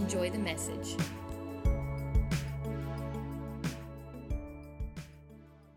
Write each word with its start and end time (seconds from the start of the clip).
Enjoy 0.00 0.30
the 0.30 0.38
message. 0.38 0.96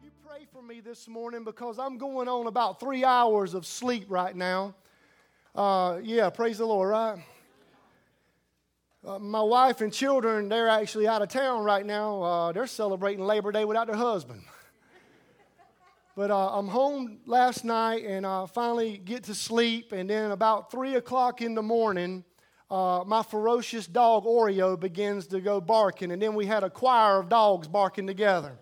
You 0.01 0.11
pray 0.25 0.47
for 0.53 0.61
me 0.61 0.79
this 0.79 1.09
morning 1.09 1.43
because 1.43 1.77
I'm 1.77 1.97
going 1.97 2.29
on 2.29 2.47
about 2.47 2.79
three 2.79 3.03
hours 3.03 3.53
of 3.53 3.65
sleep 3.65 4.05
right 4.07 4.33
now. 4.33 4.75
Uh, 5.53 5.99
yeah, 6.01 6.29
praise 6.29 6.59
the 6.59 6.65
Lord, 6.65 6.91
right? 6.91 7.21
Uh, 9.05 9.19
my 9.19 9.41
wife 9.41 9.81
and 9.81 9.91
children, 9.91 10.47
they're 10.47 10.69
actually 10.69 11.05
out 11.05 11.21
of 11.21 11.27
town 11.27 11.65
right 11.65 11.85
now. 11.85 12.23
Uh, 12.23 12.51
they're 12.53 12.65
celebrating 12.65 13.25
Labor 13.25 13.51
Day 13.51 13.65
without 13.65 13.87
their 13.87 13.97
husband. 13.97 14.41
But 16.15 16.31
uh, 16.31 16.57
I'm 16.57 16.69
home 16.69 17.17
last 17.25 17.65
night 17.65 18.05
and 18.05 18.25
I 18.25 18.45
finally 18.45 18.99
get 18.99 19.25
to 19.25 19.35
sleep. 19.35 19.91
And 19.91 20.09
then 20.09 20.31
about 20.31 20.71
3 20.71 20.95
o'clock 20.95 21.41
in 21.41 21.55
the 21.55 21.61
morning, 21.61 22.23
uh, 22.73 23.03
my 23.05 23.21
ferocious 23.21 23.85
dog 23.85 24.25
Oreo 24.25 24.79
begins 24.79 25.27
to 25.27 25.39
go 25.39 25.61
barking. 25.61 26.11
And 26.11 26.19
then 26.19 26.33
we 26.33 26.47
had 26.47 26.63
a 26.63 26.71
choir 26.71 27.19
of 27.19 27.29
dogs 27.29 27.67
barking 27.67 28.07
together. 28.07 28.53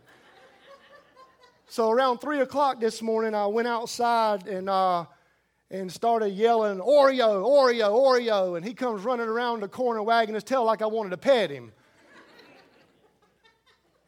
so 1.69 1.89
around 1.89 2.17
3 2.17 2.41
o'clock 2.41 2.81
this 2.81 3.01
morning, 3.01 3.33
I 3.33 3.47
went 3.47 3.69
outside 3.69 4.47
and, 4.47 4.69
uh, 4.69 5.05
and 5.69 5.89
started 5.89 6.31
yelling, 6.33 6.79
Oreo, 6.79 7.41
Oreo, 7.41 7.93
Oreo. 7.93 8.57
And 8.57 8.65
he 8.65 8.73
comes 8.73 9.01
running 9.05 9.29
around 9.29 9.61
the 9.61 9.69
corner 9.69 10.03
wagging 10.03 10.35
his 10.35 10.43
tail 10.43 10.65
like 10.65 10.81
I 10.81 10.87
wanted 10.87 11.11
to 11.11 11.17
pet 11.17 11.49
him. 11.49 11.71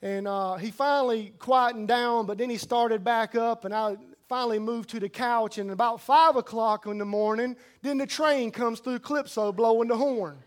And 0.01 0.27
uh, 0.27 0.55
he 0.55 0.71
finally 0.71 1.31
quietened 1.39 1.88
down, 1.88 2.25
but 2.25 2.38
then 2.38 2.49
he 2.49 2.57
started 2.57 3.05
back 3.05 3.35
up, 3.35 3.63
and 3.63 3.73
I 3.73 3.95
finally 4.27 4.59
moved 4.59 4.89
to 4.91 4.99
the 4.99 5.09
couch. 5.09 5.57
And 5.57 5.71
about 5.71 6.02
5 6.02 6.35
o'clock 6.35 6.85
in 6.85 6.97
the 6.97 7.05
morning, 7.05 7.55
then 7.81 7.97
the 7.97 8.07
train 8.07 8.52
comes 8.52 8.79
through 8.79 8.99
Calypso 8.99 9.52
blowing 9.52 9.88
the 9.88 9.97
horn. 9.97 10.38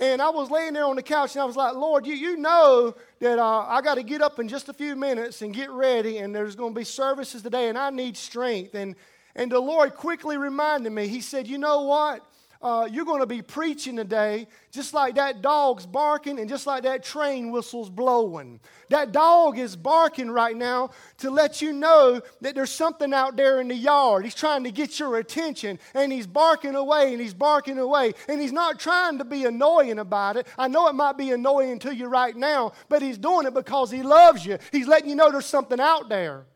And 0.00 0.20
I 0.20 0.28
was 0.30 0.50
laying 0.50 0.72
there 0.72 0.84
on 0.84 0.96
the 0.96 1.02
couch 1.02 1.34
and 1.34 1.42
I 1.42 1.44
was 1.44 1.56
like, 1.56 1.74
Lord, 1.74 2.06
you, 2.06 2.14
you 2.14 2.36
know 2.36 2.94
that 3.20 3.38
uh, 3.38 3.60
I 3.60 3.80
got 3.80 3.94
to 3.94 4.02
get 4.02 4.22
up 4.22 4.40
in 4.40 4.48
just 4.48 4.68
a 4.68 4.72
few 4.72 4.96
minutes 4.96 5.40
and 5.40 5.54
get 5.54 5.70
ready, 5.70 6.18
and 6.18 6.34
there's 6.34 6.56
going 6.56 6.74
to 6.74 6.78
be 6.78 6.84
services 6.84 7.42
today, 7.42 7.68
and 7.68 7.78
I 7.78 7.90
need 7.90 8.16
strength. 8.16 8.74
And, 8.74 8.96
and 9.36 9.52
the 9.52 9.60
Lord 9.60 9.94
quickly 9.94 10.36
reminded 10.36 10.90
me, 10.90 11.06
He 11.06 11.20
said, 11.20 11.46
You 11.46 11.58
know 11.58 11.82
what? 11.82 12.26
Uh, 12.64 12.88
you're 12.90 13.04
going 13.04 13.20
to 13.20 13.26
be 13.26 13.42
preaching 13.42 13.94
today 13.94 14.48
just 14.72 14.94
like 14.94 15.16
that 15.16 15.42
dog's 15.42 15.84
barking 15.84 16.38
and 16.40 16.48
just 16.48 16.66
like 16.66 16.84
that 16.84 17.04
train 17.04 17.50
whistle's 17.50 17.90
blowing. 17.90 18.58
That 18.88 19.12
dog 19.12 19.58
is 19.58 19.76
barking 19.76 20.30
right 20.30 20.56
now 20.56 20.90
to 21.18 21.30
let 21.30 21.60
you 21.60 21.74
know 21.74 22.22
that 22.40 22.54
there's 22.54 22.70
something 22.70 23.12
out 23.12 23.36
there 23.36 23.60
in 23.60 23.68
the 23.68 23.74
yard. 23.74 24.24
He's 24.24 24.34
trying 24.34 24.64
to 24.64 24.70
get 24.70 24.98
your 24.98 25.18
attention 25.18 25.78
and 25.92 26.10
he's 26.10 26.26
barking 26.26 26.74
away 26.74 27.12
and 27.12 27.20
he's 27.20 27.34
barking 27.34 27.78
away. 27.78 28.14
And 28.30 28.40
he's 28.40 28.52
not 28.52 28.80
trying 28.80 29.18
to 29.18 29.24
be 29.26 29.44
annoying 29.44 29.98
about 29.98 30.38
it. 30.38 30.46
I 30.56 30.66
know 30.68 30.88
it 30.88 30.94
might 30.94 31.18
be 31.18 31.32
annoying 31.32 31.78
to 31.80 31.94
you 31.94 32.06
right 32.06 32.34
now, 32.34 32.72
but 32.88 33.02
he's 33.02 33.18
doing 33.18 33.46
it 33.46 33.52
because 33.52 33.90
he 33.90 34.02
loves 34.02 34.46
you. 34.46 34.56
He's 34.72 34.88
letting 34.88 35.10
you 35.10 35.16
know 35.16 35.30
there's 35.30 35.44
something 35.44 35.80
out 35.80 36.08
there. 36.08 36.46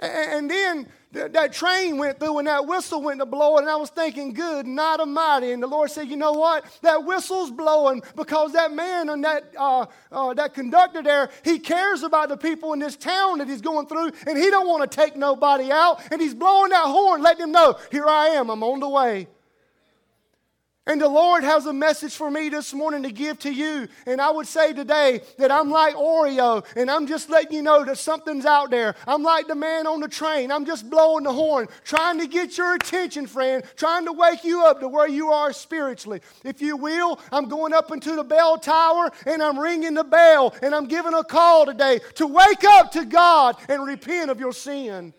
And 0.00 0.50
then 0.50 0.88
that 1.14 1.52
train 1.52 1.98
went 1.98 2.18
through 2.18 2.38
and 2.38 2.48
that 2.48 2.66
whistle 2.66 3.02
went 3.02 3.20
to 3.20 3.26
blow, 3.26 3.58
and 3.58 3.68
I 3.68 3.76
was 3.76 3.90
thinking, 3.90 4.32
good, 4.32 4.66
not 4.66 5.00
a 5.00 5.06
mighty. 5.06 5.52
And 5.52 5.62
the 5.62 5.66
Lord 5.66 5.90
said, 5.90 6.08
you 6.08 6.16
know 6.16 6.32
what? 6.32 6.64
That 6.82 7.04
whistle's 7.04 7.50
blowing 7.50 8.02
because 8.16 8.52
that 8.52 8.72
man 8.72 9.08
and 9.08 9.24
that, 9.24 9.52
uh, 9.56 9.86
uh, 10.12 10.34
that 10.34 10.54
conductor 10.54 11.02
there, 11.02 11.30
he 11.44 11.58
cares 11.58 12.02
about 12.02 12.28
the 12.28 12.36
people 12.36 12.72
in 12.72 12.78
this 12.78 12.96
town 12.96 13.38
that 13.38 13.48
he's 13.48 13.62
going 13.62 13.86
through, 13.86 14.12
and 14.26 14.36
he 14.36 14.50
don't 14.50 14.66
want 14.66 14.90
to 14.90 14.96
take 14.96 15.16
nobody 15.16 15.70
out. 15.70 16.00
And 16.10 16.20
he's 16.20 16.34
blowing 16.34 16.70
that 16.70 16.86
horn, 16.86 17.22
letting 17.22 17.40
them 17.40 17.52
know, 17.52 17.78
here 17.90 18.06
I 18.06 18.28
am, 18.28 18.50
I'm 18.50 18.62
on 18.62 18.80
the 18.80 18.88
way. 18.88 19.28
And 20.86 21.00
the 21.00 21.08
Lord 21.08 21.44
has 21.44 21.64
a 21.64 21.72
message 21.72 22.14
for 22.14 22.30
me 22.30 22.50
this 22.50 22.74
morning 22.74 23.04
to 23.04 23.10
give 23.10 23.38
to 23.40 23.50
you. 23.50 23.88
And 24.04 24.20
I 24.20 24.30
would 24.30 24.46
say 24.46 24.74
today 24.74 25.22
that 25.38 25.50
I'm 25.50 25.70
like 25.70 25.94
Oreo, 25.94 26.62
and 26.76 26.90
I'm 26.90 27.06
just 27.06 27.30
letting 27.30 27.54
you 27.54 27.62
know 27.62 27.86
that 27.86 27.96
something's 27.96 28.44
out 28.44 28.70
there. 28.70 28.94
I'm 29.06 29.22
like 29.22 29.46
the 29.46 29.54
man 29.54 29.86
on 29.86 30.00
the 30.00 30.08
train. 30.08 30.52
I'm 30.52 30.66
just 30.66 30.90
blowing 30.90 31.24
the 31.24 31.32
horn, 31.32 31.68
trying 31.84 32.18
to 32.20 32.26
get 32.26 32.58
your 32.58 32.74
attention, 32.74 33.26
friend, 33.26 33.64
trying 33.76 34.04
to 34.04 34.12
wake 34.12 34.44
you 34.44 34.62
up 34.62 34.80
to 34.80 34.88
where 34.88 35.08
you 35.08 35.30
are 35.30 35.54
spiritually. 35.54 36.20
If 36.44 36.60
you 36.60 36.76
will, 36.76 37.18
I'm 37.32 37.48
going 37.48 37.72
up 37.72 37.90
into 37.90 38.14
the 38.14 38.24
bell 38.24 38.58
tower 38.58 39.10
and 39.24 39.42
I'm 39.42 39.58
ringing 39.58 39.94
the 39.94 40.04
bell, 40.04 40.54
and 40.60 40.74
I'm 40.74 40.86
giving 40.86 41.14
a 41.14 41.24
call 41.24 41.64
today 41.64 42.00
to 42.16 42.26
wake 42.26 42.64
up 42.64 42.92
to 42.92 43.06
God 43.06 43.56
and 43.70 43.86
repent 43.86 44.30
of 44.30 44.38
your 44.38 44.52
sin. 44.52 45.14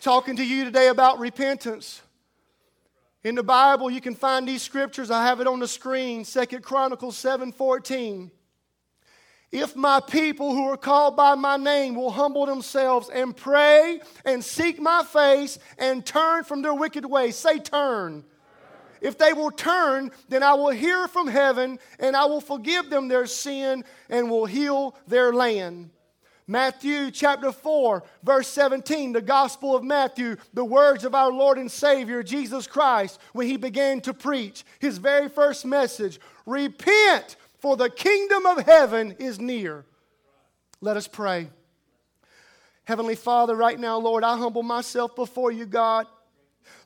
Talking 0.00 0.36
to 0.36 0.44
you 0.44 0.64
today 0.64 0.88
about 0.88 1.18
repentance. 1.18 2.00
In 3.22 3.34
the 3.34 3.42
Bible, 3.42 3.90
you 3.90 4.00
can 4.00 4.14
find 4.14 4.48
these 4.48 4.62
scriptures. 4.62 5.10
I 5.10 5.26
have 5.26 5.40
it 5.40 5.46
on 5.46 5.60
the 5.60 5.68
screen, 5.68 6.24
Second 6.24 6.62
Chronicles 6.62 7.18
7:14. 7.18 8.30
If 9.52 9.76
my 9.76 10.00
people 10.00 10.54
who 10.54 10.68
are 10.68 10.76
called 10.76 11.16
by 11.16 11.34
my 11.34 11.56
name 11.56 11.96
will 11.96 12.10
humble 12.10 12.46
themselves 12.46 13.10
and 13.10 13.36
pray 13.36 14.00
and 14.24 14.44
seek 14.44 14.80
my 14.80 15.04
face 15.04 15.58
and 15.76 16.06
turn 16.06 16.44
from 16.44 16.62
their 16.62 16.72
wicked 16.72 17.04
ways, 17.04 17.36
say 17.36 17.58
turn. 17.58 18.24
If 19.00 19.18
they 19.18 19.32
will 19.32 19.50
turn, 19.50 20.12
then 20.28 20.42
I 20.42 20.54
will 20.54 20.70
hear 20.70 21.08
from 21.08 21.26
heaven 21.26 21.78
and 21.98 22.16
I 22.16 22.26
will 22.26 22.40
forgive 22.40 22.90
them 22.90 23.08
their 23.08 23.26
sin 23.26 23.84
and 24.08 24.30
will 24.30 24.46
heal 24.46 24.94
their 25.06 25.32
land. 25.32 25.90
Matthew 26.50 27.12
chapter 27.12 27.52
4, 27.52 28.02
verse 28.24 28.48
17, 28.48 29.12
the 29.12 29.22
Gospel 29.22 29.76
of 29.76 29.84
Matthew, 29.84 30.34
the 30.52 30.64
words 30.64 31.04
of 31.04 31.14
our 31.14 31.30
Lord 31.30 31.58
and 31.58 31.70
Savior 31.70 32.24
Jesus 32.24 32.66
Christ 32.66 33.20
when 33.32 33.46
he 33.46 33.56
began 33.56 34.00
to 34.00 34.12
preach 34.12 34.64
his 34.80 34.98
very 34.98 35.28
first 35.28 35.64
message 35.64 36.18
Repent, 36.46 37.36
for 37.60 37.76
the 37.76 37.88
kingdom 37.88 38.46
of 38.46 38.66
heaven 38.66 39.14
is 39.20 39.38
near. 39.38 39.84
Let 40.80 40.96
us 40.96 41.06
pray. 41.06 41.50
Heavenly 42.82 43.14
Father, 43.14 43.54
right 43.54 43.78
now, 43.78 43.98
Lord, 43.98 44.24
I 44.24 44.36
humble 44.36 44.64
myself 44.64 45.14
before 45.14 45.52
you, 45.52 45.66
God. 45.66 46.08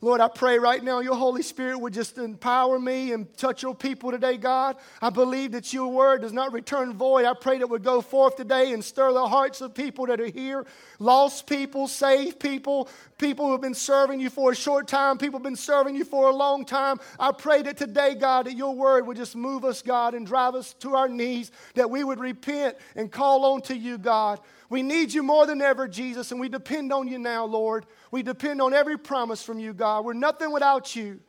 Lord, 0.00 0.20
I 0.20 0.28
pray 0.28 0.58
right 0.58 0.82
now 0.82 1.00
your 1.00 1.16
Holy 1.16 1.42
Spirit 1.42 1.78
would 1.78 1.94
just 1.94 2.18
empower 2.18 2.78
me 2.78 3.12
and 3.12 3.34
touch 3.36 3.62
your 3.62 3.74
people 3.74 4.10
today, 4.10 4.36
God. 4.36 4.76
I 5.00 5.10
believe 5.10 5.52
that 5.52 5.72
your 5.72 5.88
word 5.88 6.22
does 6.22 6.32
not 6.32 6.52
return 6.52 6.92
void. 6.92 7.24
I 7.24 7.32
pray 7.34 7.58
that 7.58 7.62
it 7.62 7.70
would 7.70 7.84
go 7.84 8.00
forth 8.00 8.36
today 8.36 8.72
and 8.72 8.84
stir 8.84 9.12
the 9.12 9.26
hearts 9.26 9.60
of 9.60 9.74
people 9.74 10.06
that 10.06 10.20
are 10.20 10.26
here 10.26 10.66
lost 10.98 11.46
people, 11.46 11.86
saved 11.86 12.38
people, 12.40 12.88
people 13.18 13.46
who 13.46 13.52
have 13.52 13.60
been 13.60 13.74
serving 13.74 14.20
you 14.20 14.30
for 14.30 14.52
a 14.52 14.54
short 14.54 14.88
time, 14.88 15.18
people 15.18 15.38
who 15.38 15.44
have 15.44 15.50
been 15.50 15.56
serving 15.56 15.94
you 15.94 16.04
for 16.04 16.28
a 16.28 16.34
long 16.34 16.64
time. 16.64 16.98
I 17.18 17.32
pray 17.32 17.62
that 17.62 17.76
today, 17.76 18.14
God, 18.14 18.46
that 18.46 18.56
your 18.56 18.74
word 18.74 19.06
would 19.06 19.16
just 19.16 19.36
move 19.36 19.64
us, 19.64 19.82
God, 19.82 20.14
and 20.14 20.26
drive 20.26 20.54
us 20.54 20.74
to 20.80 20.94
our 20.94 21.08
knees, 21.08 21.52
that 21.74 21.90
we 21.90 22.04
would 22.04 22.20
repent 22.20 22.76
and 22.96 23.10
call 23.10 23.44
on 23.44 23.62
to 23.62 23.76
you, 23.76 23.98
God. 23.98 24.40
We 24.74 24.82
need 24.82 25.14
you 25.14 25.22
more 25.22 25.46
than 25.46 25.62
ever, 25.62 25.86
Jesus, 25.86 26.32
and 26.32 26.40
we 26.40 26.48
depend 26.48 26.92
on 26.92 27.06
you 27.06 27.16
now, 27.16 27.44
Lord. 27.44 27.86
We 28.10 28.24
depend 28.24 28.60
on 28.60 28.74
every 28.74 28.98
promise 28.98 29.40
from 29.40 29.60
you, 29.60 29.72
God. 29.72 30.04
We're 30.04 30.14
nothing 30.14 30.52
without 30.52 30.96
you. 30.96 31.20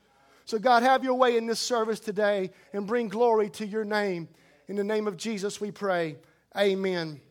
So, 0.45 0.57
God, 0.57 0.81
have 0.81 1.03
your 1.03 1.13
way 1.13 1.37
in 1.37 1.45
this 1.45 1.59
service 1.59 1.99
today 1.99 2.49
and 2.73 2.87
bring 2.87 3.07
glory 3.07 3.51
to 3.51 3.67
your 3.67 3.85
name. 3.85 4.29
In 4.67 4.75
the 4.75 4.83
name 4.83 5.05
of 5.05 5.15
Jesus, 5.15 5.61
we 5.61 5.69
pray. 5.69 6.15
Amen. 6.57 7.21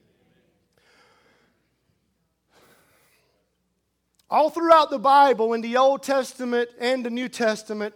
All 4.31 4.51
throughout 4.51 4.91
the 4.91 5.01
Bible, 5.01 5.53
in 5.53 5.63
the 5.63 5.79
Old 5.79 6.05
Testament 6.05 6.71
and 6.79 7.05
the 7.05 7.11
New 7.11 7.29
Testament, 7.29 7.93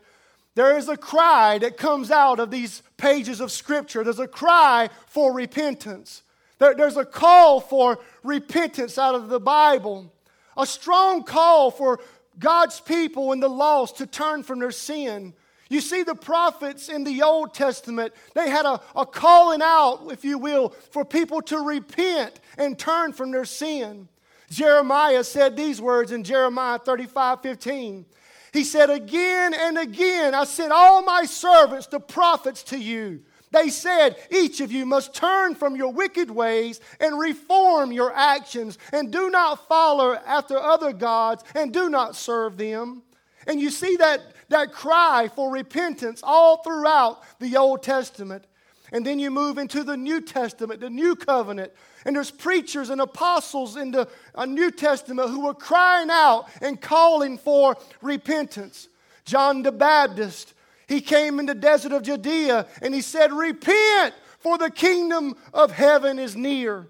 there 0.57 0.77
is 0.77 0.89
a 0.89 0.97
cry 0.97 1.59
that 1.59 1.77
comes 1.77 2.11
out 2.11 2.41
of 2.41 2.51
these 2.51 2.83
pages 2.97 3.41
of 3.41 3.53
Scripture. 3.53 4.03
There's 4.03 4.19
a 4.19 4.27
cry 4.27 4.91
for 5.07 5.33
repentance. 5.33 6.25
There, 6.59 6.75
there's 6.75 6.97
a 6.97 7.05
call 7.05 7.61
for 7.61 8.01
repentance 8.23 8.99
out 8.99 9.15
of 9.15 9.29
the 9.29 9.41
Bible, 9.41 10.13
a 10.57 10.67
strong 10.67 11.23
call 11.23 11.71
for 11.71 12.01
God's 12.39 12.81
people 12.81 13.33
and 13.33 13.43
the 13.43 13.49
lost 13.49 13.99
to 13.99 14.07
turn 14.07 14.43
from 14.43 14.59
their 14.59 14.71
sin. 14.71 15.35
You 15.69 15.81
see, 15.81 16.03
the 16.03 16.15
prophets 16.15 16.89
in 16.89 17.05
the 17.05 17.23
Old 17.23 17.53
Testament, 17.53 18.15
they 18.35 18.49
had 18.49 18.65
a, 18.65 18.81
a 18.97 19.05
calling 19.05 19.61
out, 19.63 20.09
if 20.11 20.25
you 20.25 20.39
will, 20.39 20.71
for 20.71 21.05
people 21.05 21.43
to 21.43 21.59
repent 21.59 22.41
and 22.57 22.79
turn 22.79 23.13
from 23.13 23.33
their 23.33 23.45
sin. 23.45 24.09
Jeremiah 24.51 25.25
said 25.25 25.57
these 25.57 25.81
words 25.81 26.11
in 26.11 26.25
Jeremiah 26.25 26.79
35 26.79 27.43
15. 27.43 28.07
He 28.53 28.65
said, 28.65 28.89
Again 28.89 29.53
and 29.53 29.77
again, 29.77 30.35
I 30.35 30.45
sent 30.45 30.73
all 30.73 31.03
my 31.03 31.25
servants, 31.25 31.87
the 31.87 32.01
prophets, 32.01 32.63
to 32.65 32.79
you. 32.79 33.21
They 33.51 33.69
said, 33.71 34.17
Each 34.31 34.61
of 34.61 34.71
you 34.71 34.85
must 34.85 35.15
turn 35.15 35.55
from 35.55 35.77
your 35.77 35.93
wicked 35.93 36.31
ways 36.31 36.81
and 37.01 37.19
reform 37.19 37.93
your 37.93 38.15
actions, 38.15 38.79
and 38.93 39.11
do 39.11 39.31
not 39.31 39.67
follow 39.69 40.15
after 40.15 40.59
other 40.59 40.93
gods, 40.93 41.45
and 41.55 41.73
do 41.73 41.89
not 41.89 42.17
serve 42.17 42.57
them. 42.57 43.03
And 43.47 43.61
you 43.61 43.71
see 43.71 43.97
that, 43.97 44.21
that 44.51 44.73
cry 44.73 45.31
for 45.35 45.51
repentance 45.51 46.21
all 46.23 46.63
throughout 46.63 47.23
the 47.39 47.57
Old 47.57 47.83
Testament. 47.83 48.45
And 48.93 49.05
then 49.05 49.19
you 49.19 49.31
move 49.31 49.59
into 49.59 49.85
the 49.85 49.97
New 49.97 50.21
Testament, 50.21 50.81
the 50.81 50.91
New 50.91 51.15
Covenant. 51.15 51.73
And 52.05 52.17
there's 52.17 52.31
preachers 52.31 52.91
and 52.91 53.01
apostles 53.01 53.77
in 53.77 53.91
the 53.91 54.09
uh, 54.35 54.47
New 54.47 54.71
Testament 54.71 55.31
who 55.31 55.45
were 55.45 55.55
crying 55.55 56.09
out 56.11 56.47
and 56.63 56.81
calling 56.81 57.37
for 57.39 57.77
repentance. 58.01 58.89
John 59.25 59.63
the 59.63 59.73
Baptist, 59.73 60.55
he 60.89 61.01
came 61.01 61.39
in 61.39 61.47
the 61.47 61.55
desert 61.55 61.93
of 61.93 62.03
Judea 62.03 62.67
and 62.83 62.95
he 62.95 63.03
said, 63.03 63.33
Repent, 63.33 64.15
for 64.39 64.57
the 64.57 64.71
kingdom 64.71 65.37
of 65.53 65.71
heaven 65.71 66.19
is 66.19 66.35
near. 66.35 66.89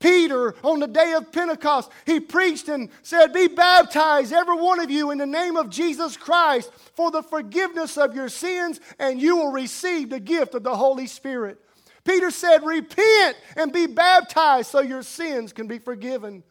Peter, 0.00 0.54
on 0.62 0.78
the 0.78 0.86
day 0.86 1.12
of 1.14 1.32
Pentecost, 1.32 1.90
he 2.06 2.20
preached 2.20 2.68
and 2.68 2.88
said, 3.02 3.32
Be 3.32 3.48
baptized, 3.48 4.32
every 4.32 4.56
one 4.56 4.80
of 4.80 4.90
you, 4.90 5.10
in 5.10 5.18
the 5.18 5.26
name 5.26 5.56
of 5.56 5.70
Jesus 5.70 6.16
Christ 6.16 6.70
for 6.94 7.10
the 7.10 7.22
forgiveness 7.22 7.96
of 7.96 8.14
your 8.14 8.28
sins, 8.28 8.80
and 8.98 9.20
you 9.20 9.36
will 9.36 9.50
receive 9.50 10.10
the 10.10 10.20
gift 10.20 10.54
of 10.54 10.62
the 10.62 10.76
Holy 10.76 11.06
Spirit. 11.06 11.60
Peter 12.04 12.30
said, 12.30 12.64
Repent 12.64 13.36
and 13.56 13.72
be 13.72 13.86
baptized 13.86 14.70
so 14.70 14.80
your 14.80 15.02
sins 15.02 15.52
can 15.52 15.66
be 15.66 15.78
forgiven. 15.78 16.42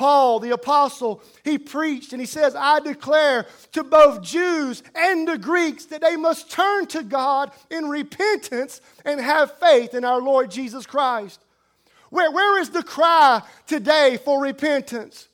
Paul, 0.00 0.40
the 0.40 0.52
apostle, 0.52 1.22
he 1.44 1.58
preached 1.58 2.14
and 2.14 2.22
he 2.22 2.26
says, 2.26 2.56
I 2.56 2.80
declare 2.80 3.44
to 3.72 3.84
both 3.84 4.22
Jews 4.22 4.82
and 4.94 5.28
the 5.28 5.36
Greeks 5.36 5.84
that 5.84 6.00
they 6.00 6.16
must 6.16 6.50
turn 6.50 6.86
to 6.86 7.02
God 7.02 7.52
in 7.70 7.86
repentance 7.86 8.80
and 9.04 9.20
have 9.20 9.58
faith 9.58 9.92
in 9.92 10.06
our 10.06 10.22
Lord 10.22 10.50
Jesus 10.50 10.86
Christ. 10.86 11.44
Where, 12.08 12.30
where 12.30 12.58
is 12.62 12.70
the 12.70 12.82
cry 12.82 13.42
today 13.66 14.18
for 14.24 14.40
repentance? 14.40 15.28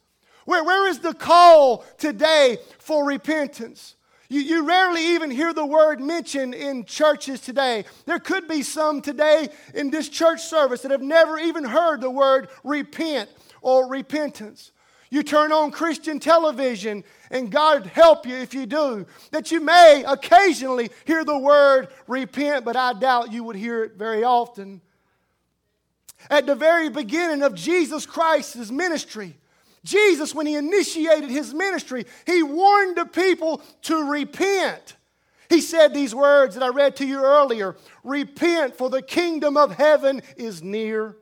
Where, 0.47 0.65
where 0.65 0.89
is 0.89 0.99
the 0.99 1.15
call 1.15 1.85
today 1.97 2.59
for 2.81 3.07
repentance? 3.07 3.95
You, 4.29 4.41
you 4.41 4.67
rarely 4.67 5.15
even 5.15 5.31
hear 5.31 5.55
the 5.55 5.65
word 5.65 6.01
mentioned 6.01 6.57
in 6.57 6.87
churches 6.87 7.41
today. 7.41 7.85
There 8.05 8.19
could 8.19 8.49
be 8.49 8.63
some 8.63 9.01
today 9.01 9.49
in 9.75 9.91
this 9.91 10.09
church 10.09 10.41
service 10.41 10.83
that 10.83 10.91
have 10.91 11.03
never 11.03 11.39
even 11.39 11.63
heard 11.63 12.01
the 12.01 12.11
word 12.11 12.49
repent 12.65 13.31
or 13.67 13.89
repentance. 13.89 14.71
You 15.11 15.25
turn 15.25 15.51
on 15.51 15.73
Christian 15.73 16.21
television, 16.21 17.03
and 17.33 17.51
God 17.51 17.85
help 17.87 18.25
you 18.25 18.37
if 18.37 18.55
you 18.55 18.65
do, 18.65 19.07
that 19.33 19.51
you 19.51 19.61
may 19.61 20.05
occasionally 20.07 20.91
hear 21.05 21.25
the 21.25 21.37
word 21.37 21.89
repent, 22.07 22.65
but 22.65 22.77
I 22.77 22.93
doubt 22.93 23.33
you 23.33 23.43
would 23.43 23.57
hear 23.57 23.83
it 23.83 23.97
very 23.97 24.23
often. 24.23 24.81
At 26.31 26.47
the 26.47 26.55
very 26.55 26.89
beginning 26.91 27.43
of 27.43 27.57
Jesus 27.57 28.07
Christ's 28.07 28.71
ministry, 28.71 29.37
Jesus, 29.83 30.33
when 30.33 30.47
he 30.47 30.55
initiated 30.55 31.29
his 31.29 31.53
ministry, 31.53 32.07
he 32.25 32.45
warned 32.45 32.97
the 32.97 33.05
people 33.05 33.61
to 33.83 34.09
repent. 34.09 34.95
He 35.51 35.61
said 35.61 35.93
these 35.93 36.15
words 36.15 36.55
that 36.55 36.63
I 36.63 36.69
read 36.69 36.95
to 36.97 37.07
you 37.07 37.19
earlier 37.19 37.77
Repent, 38.05 38.77
for 38.77 38.91
the 38.91 39.03
kingdom 39.03 39.57
of 39.57 39.73
heaven 39.73 40.23
is 40.37 40.63
near. 40.63 41.17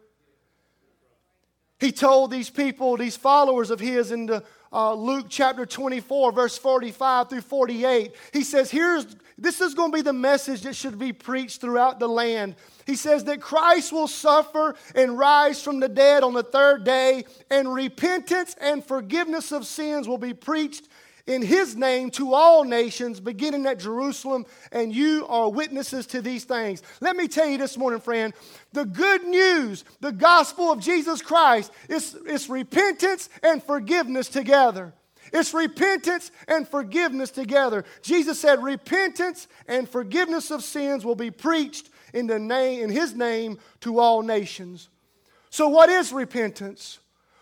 He 1.84 1.92
told 1.92 2.30
these 2.30 2.48
people, 2.48 2.96
these 2.96 3.14
followers 3.14 3.70
of 3.70 3.78
his, 3.78 4.10
in 4.10 4.24
the, 4.24 4.42
uh, 4.72 4.94
Luke 4.94 5.26
chapter 5.28 5.66
24, 5.66 6.32
verse 6.32 6.56
45 6.56 7.28
through 7.28 7.42
48, 7.42 8.14
he 8.32 8.42
says, 8.42 8.70
Here's 8.70 9.04
this 9.36 9.60
is 9.60 9.74
going 9.74 9.90
to 9.90 9.96
be 9.96 10.00
the 10.00 10.14
message 10.14 10.62
that 10.62 10.76
should 10.76 10.98
be 10.98 11.12
preached 11.12 11.60
throughout 11.60 12.00
the 12.00 12.08
land. 12.08 12.54
He 12.86 12.96
says 12.96 13.24
that 13.24 13.42
Christ 13.42 13.92
will 13.92 14.08
suffer 14.08 14.76
and 14.94 15.18
rise 15.18 15.60
from 15.60 15.78
the 15.78 15.88
dead 15.90 16.22
on 16.22 16.32
the 16.32 16.42
third 16.42 16.84
day, 16.84 17.26
and 17.50 17.74
repentance 17.74 18.56
and 18.58 18.82
forgiveness 18.82 19.52
of 19.52 19.66
sins 19.66 20.08
will 20.08 20.16
be 20.16 20.32
preached 20.32 20.88
in 21.26 21.40
his 21.40 21.74
name 21.74 22.10
to 22.10 22.34
all 22.34 22.64
nations, 22.64 23.18
beginning 23.18 23.66
at 23.66 23.78
Jerusalem, 23.78 24.44
and 24.72 24.94
you 24.94 25.26
are 25.28 25.50
witnesses 25.50 26.06
to 26.08 26.20
these 26.20 26.44
things. 26.44 26.82
Let 27.00 27.16
me 27.16 27.28
tell 27.28 27.48
you 27.48 27.58
this 27.58 27.78
morning, 27.78 28.00
friend 28.00 28.34
the 28.72 28.84
good 28.84 29.24
news, 29.24 29.84
the 30.00 30.12
gospel 30.12 30.70
of 30.70 30.80
Jesus 30.80 31.22
Christ, 31.22 31.72
is, 31.88 32.14
is 32.26 32.48
repentance 32.48 33.28
and 33.42 33.62
forgiveness 33.62 34.28
together. 34.28 34.92
It's 35.32 35.54
repentance 35.54 36.30
and 36.46 36.68
forgiveness 36.68 37.30
together. 37.30 37.84
Jesus 38.02 38.38
said, 38.38 38.62
Repentance 38.62 39.48
and 39.66 39.88
forgiveness 39.88 40.50
of 40.50 40.62
sins 40.62 41.04
will 41.04 41.14
be 41.14 41.30
preached 41.30 41.90
in, 42.12 42.26
the 42.26 42.38
name, 42.38 42.82
in 42.84 42.90
His 42.90 43.14
name 43.14 43.58
to 43.80 43.98
all 43.98 44.22
nations. 44.22 44.90
So, 45.50 45.68
what 45.68 45.88
is 45.88 46.12
repentance? 46.12 46.98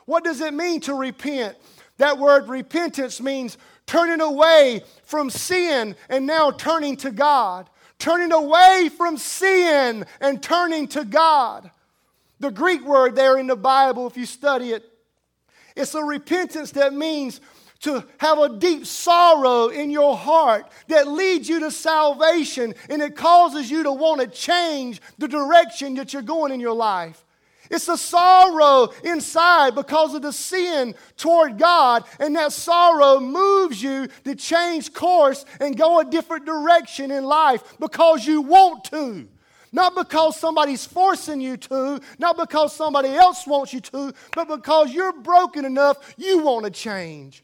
What 0.06 0.24
does 0.24 0.40
it 0.40 0.54
mean 0.54 0.80
to 0.82 0.94
repent? 0.94 1.56
That 1.98 2.18
word 2.18 2.48
repentance 2.48 3.20
means 3.20 3.58
turning 3.92 4.22
away 4.22 4.82
from 5.02 5.28
sin 5.28 5.94
and 6.08 6.26
now 6.26 6.50
turning 6.50 6.96
to 6.96 7.10
God. 7.10 7.68
Turning 7.98 8.32
away 8.32 8.88
from 8.96 9.18
sin 9.18 10.06
and 10.18 10.42
turning 10.42 10.88
to 10.88 11.04
God. 11.04 11.70
The 12.40 12.50
Greek 12.50 12.82
word 12.86 13.14
there 13.14 13.36
in 13.36 13.48
the 13.48 13.54
Bible, 13.54 14.06
if 14.06 14.16
you 14.16 14.24
study 14.24 14.70
it, 14.70 14.82
it's 15.76 15.94
a 15.94 16.02
repentance 16.02 16.70
that 16.70 16.94
means 16.94 17.42
to 17.80 18.02
have 18.16 18.38
a 18.38 18.56
deep 18.58 18.86
sorrow 18.86 19.68
in 19.68 19.90
your 19.90 20.16
heart 20.16 20.72
that 20.88 21.06
leads 21.06 21.46
you 21.46 21.60
to 21.60 21.70
salvation 21.70 22.74
and 22.88 23.02
it 23.02 23.14
causes 23.14 23.70
you 23.70 23.82
to 23.82 23.92
want 23.92 24.22
to 24.22 24.26
change 24.26 25.02
the 25.18 25.28
direction 25.28 25.96
that 25.96 26.14
you're 26.14 26.22
going 26.22 26.50
in 26.50 26.60
your 26.60 26.74
life. 26.74 27.26
It's 27.72 27.88
a 27.88 27.96
sorrow 27.96 28.92
inside 29.02 29.74
because 29.74 30.14
of 30.14 30.20
the 30.20 30.32
sin 30.32 30.94
toward 31.16 31.58
God, 31.58 32.04
and 32.20 32.36
that 32.36 32.52
sorrow 32.52 33.18
moves 33.18 33.82
you 33.82 34.08
to 34.24 34.34
change 34.34 34.92
course 34.92 35.46
and 35.58 35.74
go 35.74 35.98
a 35.98 36.04
different 36.04 36.44
direction 36.44 37.10
in 37.10 37.24
life 37.24 37.62
because 37.80 38.26
you 38.26 38.42
want 38.42 38.84
to. 38.84 39.26
Not 39.72 39.94
because 39.94 40.36
somebody's 40.36 40.84
forcing 40.84 41.40
you 41.40 41.56
to, 41.56 41.98
not 42.18 42.36
because 42.36 42.76
somebody 42.76 43.08
else 43.08 43.46
wants 43.46 43.72
you 43.72 43.80
to, 43.80 44.12
but 44.34 44.48
because 44.48 44.92
you're 44.92 45.18
broken 45.22 45.64
enough, 45.64 46.14
you 46.18 46.40
want 46.40 46.66
to 46.66 46.70
change. 46.70 47.42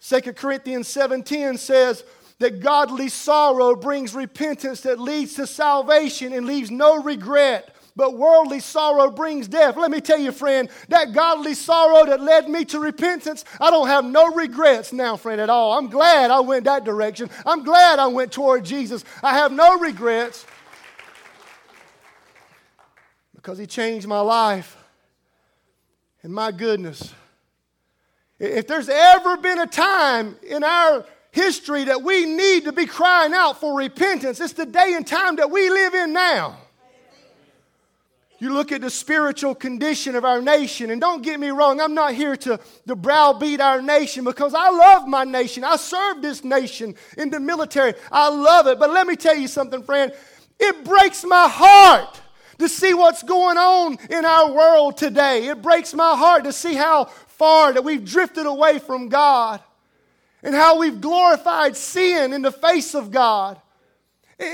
2 0.00 0.32
Corinthians 0.32 0.88
7:10 0.88 1.58
says 1.58 2.04
that 2.38 2.60
godly 2.60 3.10
sorrow 3.10 3.76
brings 3.76 4.14
repentance 4.14 4.80
that 4.80 4.98
leads 4.98 5.34
to 5.34 5.46
salvation 5.46 6.32
and 6.32 6.46
leaves 6.46 6.70
no 6.70 7.02
regret. 7.02 7.73
But 7.96 8.18
worldly 8.18 8.58
sorrow 8.58 9.10
brings 9.10 9.46
death. 9.46 9.76
Let 9.76 9.90
me 9.90 10.00
tell 10.00 10.18
you, 10.18 10.32
friend, 10.32 10.68
that 10.88 11.12
godly 11.12 11.54
sorrow 11.54 12.04
that 12.06 12.20
led 12.20 12.48
me 12.48 12.64
to 12.66 12.80
repentance, 12.80 13.44
I 13.60 13.70
don't 13.70 13.86
have 13.86 14.04
no 14.04 14.32
regrets 14.34 14.92
now, 14.92 15.16
friend, 15.16 15.40
at 15.40 15.48
all. 15.48 15.78
I'm 15.78 15.88
glad 15.88 16.32
I 16.32 16.40
went 16.40 16.64
that 16.64 16.84
direction. 16.84 17.30
I'm 17.46 17.62
glad 17.62 18.00
I 18.00 18.08
went 18.08 18.32
toward 18.32 18.64
Jesus. 18.64 19.04
I 19.22 19.34
have 19.34 19.52
no 19.52 19.78
regrets 19.78 20.44
because 23.36 23.58
He 23.58 23.66
changed 23.66 24.08
my 24.08 24.20
life. 24.20 24.76
And 26.24 26.32
my 26.32 26.50
goodness, 26.50 27.14
if 28.40 28.66
there's 28.66 28.88
ever 28.88 29.36
been 29.36 29.60
a 29.60 29.66
time 29.66 30.36
in 30.42 30.64
our 30.64 31.06
history 31.30 31.84
that 31.84 32.02
we 32.02 32.24
need 32.24 32.64
to 32.64 32.72
be 32.72 32.86
crying 32.86 33.32
out 33.32 33.60
for 33.60 33.76
repentance, 33.76 34.40
it's 34.40 34.54
the 34.54 34.66
day 34.66 34.94
and 34.96 35.06
time 35.06 35.36
that 35.36 35.50
we 35.50 35.70
live 35.70 35.94
in 35.94 36.12
now. 36.12 36.56
You 38.44 38.52
look 38.52 38.72
at 38.72 38.82
the 38.82 38.90
spiritual 38.90 39.54
condition 39.54 40.14
of 40.14 40.26
our 40.26 40.42
nation, 40.42 40.90
and 40.90 41.00
don't 41.00 41.22
get 41.22 41.40
me 41.40 41.48
wrong, 41.48 41.80
I'm 41.80 41.94
not 41.94 42.12
here 42.12 42.36
to, 42.36 42.60
to 42.86 42.94
browbeat 42.94 43.58
our 43.58 43.80
nation 43.80 44.22
because 44.22 44.52
I 44.52 44.68
love 44.68 45.08
my 45.08 45.24
nation. 45.24 45.64
I 45.64 45.76
serve 45.76 46.20
this 46.20 46.44
nation 46.44 46.94
in 47.16 47.30
the 47.30 47.40
military. 47.40 47.94
I 48.12 48.28
love 48.28 48.66
it. 48.66 48.78
But 48.78 48.90
let 48.90 49.06
me 49.06 49.16
tell 49.16 49.34
you 49.34 49.48
something, 49.48 49.82
friend. 49.82 50.12
It 50.60 50.84
breaks 50.84 51.24
my 51.24 51.48
heart 51.48 52.20
to 52.58 52.68
see 52.68 52.92
what's 52.92 53.22
going 53.22 53.56
on 53.56 53.96
in 54.10 54.26
our 54.26 54.52
world 54.52 54.98
today. 54.98 55.46
It 55.46 55.62
breaks 55.62 55.94
my 55.94 56.14
heart 56.14 56.44
to 56.44 56.52
see 56.52 56.74
how 56.74 57.06
far 57.06 57.72
that 57.72 57.82
we've 57.82 58.04
drifted 58.04 58.44
away 58.44 58.78
from 58.78 59.08
God 59.08 59.62
and 60.42 60.54
how 60.54 60.78
we've 60.78 61.00
glorified 61.00 61.78
sin 61.78 62.34
in 62.34 62.42
the 62.42 62.52
face 62.52 62.94
of 62.94 63.10
God. 63.10 63.58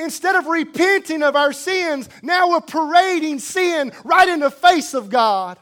Instead 0.02 0.36
of 0.36 0.46
repenting 0.46 1.22
of 1.22 1.36
our 1.36 1.52
sins, 1.52 2.08
now 2.22 2.50
we're 2.50 2.60
parading 2.60 3.38
sin 3.40 3.92
right 4.04 4.28
in 4.28 4.40
the 4.40 4.50
face 4.50 4.94
of 4.94 5.10
God. 5.10 5.58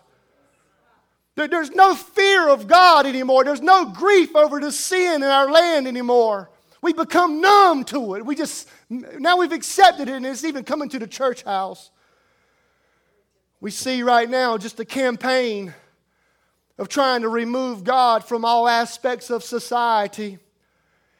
There's 1.35 1.71
no 1.71 1.95
fear 1.95 2.49
of 2.49 2.67
God 2.67 3.07
anymore. 3.07 3.45
There's 3.45 3.61
no 3.61 3.87
grief 3.87 4.35
over 4.35 4.59
the 4.59 4.73
sin 4.73 5.23
in 5.23 5.29
our 5.29 5.51
land 5.51 5.87
anymore. 5.87 6.51
We 6.83 6.93
become 6.93 7.41
numb 7.41 7.85
to 7.85 8.15
it. 8.15 8.27
We 8.27 8.35
just, 8.35 8.69
now 8.89 9.39
we've 9.39 9.53
accepted 9.53 10.09
it 10.09 10.15
and 10.15 10.27
it's 10.27 10.45
even 10.45 10.65
coming 10.65 10.89
to 10.91 10.99
the 10.99 11.07
church 11.07 11.43
house. 11.43 11.91
We 13.61 13.71
see 13.71 14.03
right 14.03 14.29
now 14.29 14.59
just 14.59 14.79
a 14.81 14.85
campaign 14.85 15.75
of 16.77 16.89
trying 16.89 17.23
to 17.23 17.29
remove 17.29 17.83
God 17.83 18.25
from 18.25 18.45
all 18.45 18.69
aspects 18.69 19.31
of 19.31 19.43
society. 19.43 20.39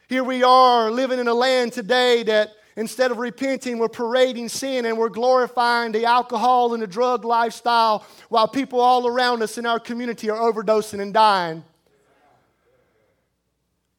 Here 0.07 0.23
we 0.23 0.43
are 0.43 0.89
living 0.89 1.19
in 1.19 1.27
a 1.27 1.33
land 1.33 1.73
today 1.73 2.23
that 2.23 2.53
instead 2.75 3.11
of 3.11 3.17
repenting, 3.17 3.77
we're 3.79 3.89
parading 3.89 4.49
sin 4.49 4.85
and 4.85 4.97
we're 4.97 5.09
glorifying 5.09 5.91
the 5.91 6.05
alcohol 6.05 6.73
and 6.73 6.81
the 6.81 6.87
drug 6.87 7.25
lifestyle 7.25 8.05
while 8.29 8.47
people 8.47 8.79
all 8.79 9.07
around 9.07 9.41
us 9.41 9.57
in 9.57 9.65
our 9.65 9.79
community 9.79 10.29
are 10.29 10.37
overdosing 10.37 11.01
and 11.01 11.13
dying. 11.13 11.63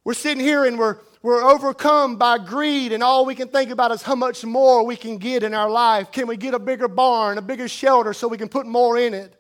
We're 0.05 0.15
sitting 0.15 0.43
here 0.43 0.65
and 0.65 0.79
we're, 0.79 0.97
we're 1.23 1.43
overcome 1.43 2.17
by 2.17 2.39
greed, 2.39 2.93
and 2.93 3.03
all 3.03 3.27
we 3.27 3.35
can 3.35 3.49
think 3.49 3.71
about 3.71 3.91
is 3.91 4.01
how 4.03 4.15
much 4.15 4.45
more 4.45 4.85
we 4.85 4.97
can 4.97 5.19
get 5.19 5.43
in 5.43 5.53
our 5.53 5.69
life. 5.69 6.11
Can 6.11 6.27
we 6.27 6.37
get 6.37 6.55
a 6.55 6.59
bigger 6.59 6.89
barn, 6.89 7.37
a 7.37 7.43
bigger 7.43 7.69
shelter 7.69 8.15
so 8.15 8.27
we 8.27 8.39
can 8.39 8.49
put 8.49 8.67
more 8.67 8.97
in 8.97 9.13
it? 9.13 9.35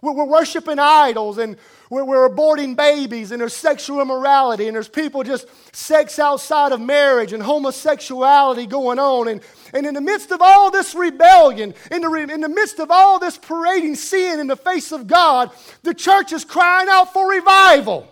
We're, 0.00 0.12
we're 0.12 0.26
worshiping 0.26 0.78
idols 0.78 1.38
and 1.38 1.56
we're, 1.90 2.04
we're 2.04 2.28
aborting 2.28 2.76
babies, 2.76 3.30
and 3.30 3.40
there's 3.40 3.54
sexual 3.54 4.00
immorality, 4.00 4.66
and 4.66 4.74
there's 4.74 4.88
people 4.88 5.22
just 5.22 5.46
sex 5.74 6.18
outside 6.18 6.72
of 6.72 6.80
marriage 6.80 7.32
and 7.32 7.42
homosexuality 7.42 8.66
going 8.66 8.98
on. 8.98 9.28
And, 9.28 9.40
and 9.72 9.86
in 9.86 9.94
the 9.94 10.00
midst 10.00 10.30
of 10.30 10.42
all 10.42 10.70
this 10.70 10.94
rebellion, 10.94 11.74
in 11.90 12.02
the, 12.02 12.12
in 12.12 12.40
the 12.40 12.48
midst 12.48 12.78
of 12.78 12.90
all 12.90 13.18
this 13.18 13.38
parading 13.38 13.94
sin 13.94 14.40
in 14.40 14.46
the 14.46 14.56
face 14.56 14.92
of 14.92 15.06
God, 15.06 15.50
the 15.82 15.94
church 15.94 16.32
is 16.32 16.44
crying 16.44 16.88
out 16.90 17.12
for 17.12 17.28
revival. 17.30 18.08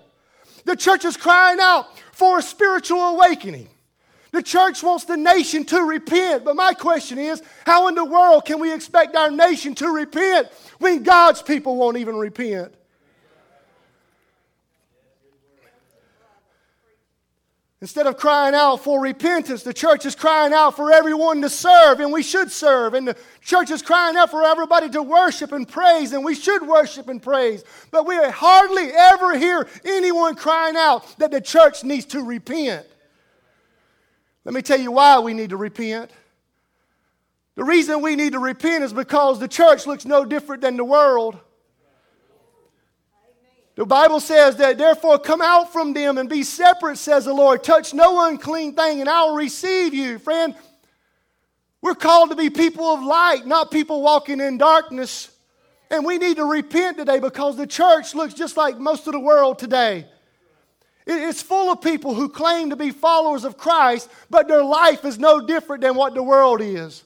The 0.65 0.77
church 0.77 1.05
is 1.05 1.17
crying 1.17 1.59
out 1.61 1.87
for 2.13 2.39
a 2.39 2.43
spiritual 2.43 3.01
awakening. 3.01 3.69
The 4.33 4.43
church 4.43 4.83
wants 4.83 5.05
the 5.05 5.17
nation 5.17 5.65
to 5.67 5.81
repent. 5.83 6.45
But 6.45 6.57
my 6.57 6.73
question 6.73 7.19
is 7.19 7.43
how 7.65 7.89
in 7.89 7.95
the 7.95 8.05
world 8.05 8.45
can 8.45 8.59
we 8.59 8.73
expect 8.73 9.15
our 9.17 9.31
nation 9.31 9.75
to 9.77 9.89
repent 9.89 10.49
when 10.79 11.03
God's 11.03 11.41
people 11.41 11.77
won't 11.77 11.97
even 11.97 12.17
repent? 12.17 12.75
Instead 17.83 18.07
of 18.07 18.17
crying 18.17 18.55
out 18.55 18.83
for 18.83 19.03
repentance, 19.03 19.63
the 19.63 19.75
church 19.75 20.07
is 20.07 20.15
crying 20.15 20.55
out 20.55 20.75
for 20.75 20.91
everyone 20.91 21.43
to 21.43 21.51
serve, 21.51 22.01
and 22.01 22.11
we 22.11 22.23
should 22.23 22.51
serve. 22.51 22.95
And 22.95 23.09
the 23.09 23.17
church 23.43 23.71
is 23.71 23.83
crying 23.83 24.17
out 24.17 24.31
for 24.31 24.43
everybody 24.43 24.89
to 24.91 25.03
worship 25.03 25.53
and 25.53 25.69
praise, 25.69 26.13
and 26.13 26.25
we 26.25 26.35
should 26.35 26.67
worship 26.67 27.09
and 27.09 27.23
praise. 27.23 27.65
But 27.91 28.07
we 28.07 28.17
hardly 28.17 28.91
ever 28.93 29.37
hear 29.37 29.69
anyone 29.85 30.37
crying 30.37 30.75
out 30.75 31.19
that 31.19 31.31
the 31.31 31.41
church 31.41 31.85
needs 31.85 32.07
to 32.07 32.23
repent. 32.23 32.87
Let 34.47 34.55
me 34.55 34.63
tell 34.63 34.81
you 34.81 34.93
why 34.93 35.19
we 35.19 35.35
need 35.35 35.51
to 35.51 35.59
repent. 35.59 36.11
The 37.57 37.65
reason 37.65 38.01
we 38.01 38.17
need 38.17 38.33
to 38.33 38.39
repent 38.39 38.85
is 38.85 38.93
because 38.93 39.39
the 39.39 39.49
church 39.49 39.87
looks 39.87 40.07
no 40.07 40.25
different 40.25 40.63
than 40.63 40.79
the 40.79 40.85
world. 40.85 41.39
The 43.77 43.85
Bible 43.85 44.21
says 44.21 44.57
that, 44.57 44.79
therefore, 44.79 45.19
come 45.19 45.43
out 45.43 45.71
from 45.71 45.93
them 45.93 46.17
and 46.17 46.31
be 46.31 46.43
separate, 46.43 46.97
says 46.97 47.27
the 47.27 47.35
Lord. 47.35 47.63
Touch 47.63 47.93
no 47.93 48.27
unclean 48.27 48.75
thing, 48.75 49.01
and 49.01 49.09
I 49.09 49.25
will 49.25 49.37
receive 49.37 49.93
you. 49.93 50.19
Friend, 50.19 50.55
we're 51.83 51.95
called 51.95 52.31
to 52.31 52.37
be 52.37 52.49
people 52.49 52.87
of 52.87 53.03
light, 53.03 53.47
not 53.47 53.71
people 53.71 54.03
walking 54.03 54.41
in 54.41 54.57
darkness. 54.57 55.31
And 55.91 56.07
we 56.07 56.17
need 56.17 56.39
to 56.39 56.45
repent 56.45 56.97
today 56.97 57.21
because 57.21 57.59
the 57.59 57.67
church 57.67 58.15
looks 58.15 58.33
just 58.33 58.57
like 58.57 58.79
most 58.79 59.07
of 59.07 59.13
the 59.13 59.21
world 59.21 59.59
today. 59.59 60.07
It's 61.07 61.43
full 61.43 61.71
of 61.71 61.83
people 61.83 62.15
who 62.15 62.31
claim 62.31 62.71
to 62.71 62.77
be 62.77 62.91
followers 62.91 63.45
of 63.45 63.59
Christ, 63.59 64.09
but 64.31 64.49
their 64.49 64.65
life 64.65 65.05
is 65.05 65.19
no 65.19 65.41
different 65.41 65.83
than 65.83 65.95
what 65.95 66.15
the 66.15 66.23
world 66.23 66.61
is. 66.63 67.05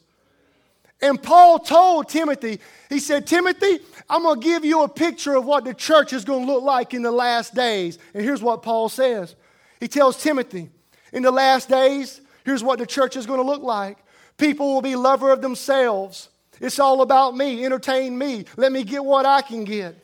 And 1.03 1.23
Paul 1.23 1.59
told 1.59 2.09
Timothy, 2.09 2.61
he 2.89 2.99
said, 2.99 3.27
Timothy, 3.27 3.81
I'm 4.09 4.23
going 4.23 4.41
to 4.41 4.45
give 4.45 4.65
you 4.65 4.83
a 4.83 4.89
picture 4.89 5.35
of 5.35 5.47
what 5.47 5.65
the 5.65 5.73
church 5.73 6.13
is 6.13 6.25
going 6.25 6.47
to 6.47 6.53
look 6.53 6.63
like 6.63 6.93
in 6.93 7.03
the 7.03 7.13
last 7.13 7.55
days. 7.55 7.99
And 8.13 8.23
here's 8.23 8.43
what 8.43 8.63
Paul 8.63 8.89
says 8.89 9.35
He 9.79 9.89
tells 9.89 10.23
Timothy, 10.23 10.69
in 11.13 11.23
the 11.23 11.31
last 11.31 11.69
days, 11.69 12.21
here's 12.45 12.63
what 12.63 12.79
the 12.79 12.87
church 12.87 13.17
is 13.17 13.27
going 13.27 13.41
to 13.41 13.47
look 13.47 13.63
like. 13.63 13.97
People 14.37 14.75
will 14.75 14.83
be 14.83 14.97
lover 14.97 15.33
of 15.33 15.43
themselves. 15.43 16.29
It's 16.61 16.79
all 16.79 17.01
about 17.01 17.35
me. 17.35 17.65
Entertain 17.65 18.17
me. 18.17 18.45
Let 18.57 18.71
me 18.73 18.85
get 18.85 19.05
what 19.05 19.25
I 19.25 19.41
can 19.41 19.65
get. 19.65 19.97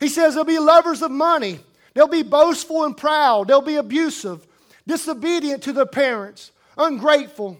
He 0.00 0.08
says 0.08 0.34
they'll 0.34 0.44
be 0.44 0.58
lovers 0.58 1.02
of 1.02 1.10
money. 1.10 1.60
They'll 1.94 2.06
be 2.06 2.22
boastful 2.22 2.84
and 2.84 2.96
proud. 2.96 3.48
They'll 3.48 3.62
be 3.62 3.76
abusive, 3.76 4.46
disobedient 4.86 5.62
to 5.64 5.72
their 5.72 5.86
parents, 5.86 6.52
ungrateful 6.76 7.58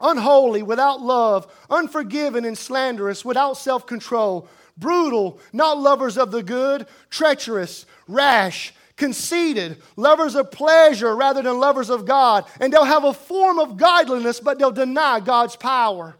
unholy, 0.00 0.62
without 0.62 1.00
love, 1.00 1.46
unforgiving 1.70 2.44
and 2.44 2.56
slanderous, 2.56 3.24
without 3.24 3.56
self 3.56 3.86
control, 3.86 4.48
brutal, 4.76 5.38
not 5.52 5.78
lovers 5.78 6.18
of 6.18 6.30
the 6.30 6.42
good, 6.42 6.86
treacherous, 7.10 7.86
rash, 8.08 8.74
conceited, 8.96 9.82
lovers 9.96 10.34
of 10.34 10.50
pleasure 10.50 11.14
rather 11.14 11.42
than 11.42 11.58
lovers 11.58 11.90
of 11.90 12.06
God. 12.06 12.44
And 12.60 12.72
they'll 12.72 12.84
have 12.84 13.04
a 13.04 13.14
form 13.14 13.58
of 13.58 13.76
godliness, 13.76 14.40
but 14.40 14.58
they'll 14.58 14.70
deny 14.70 15.20
God's 15.20 15.56
power. 15.56 16.16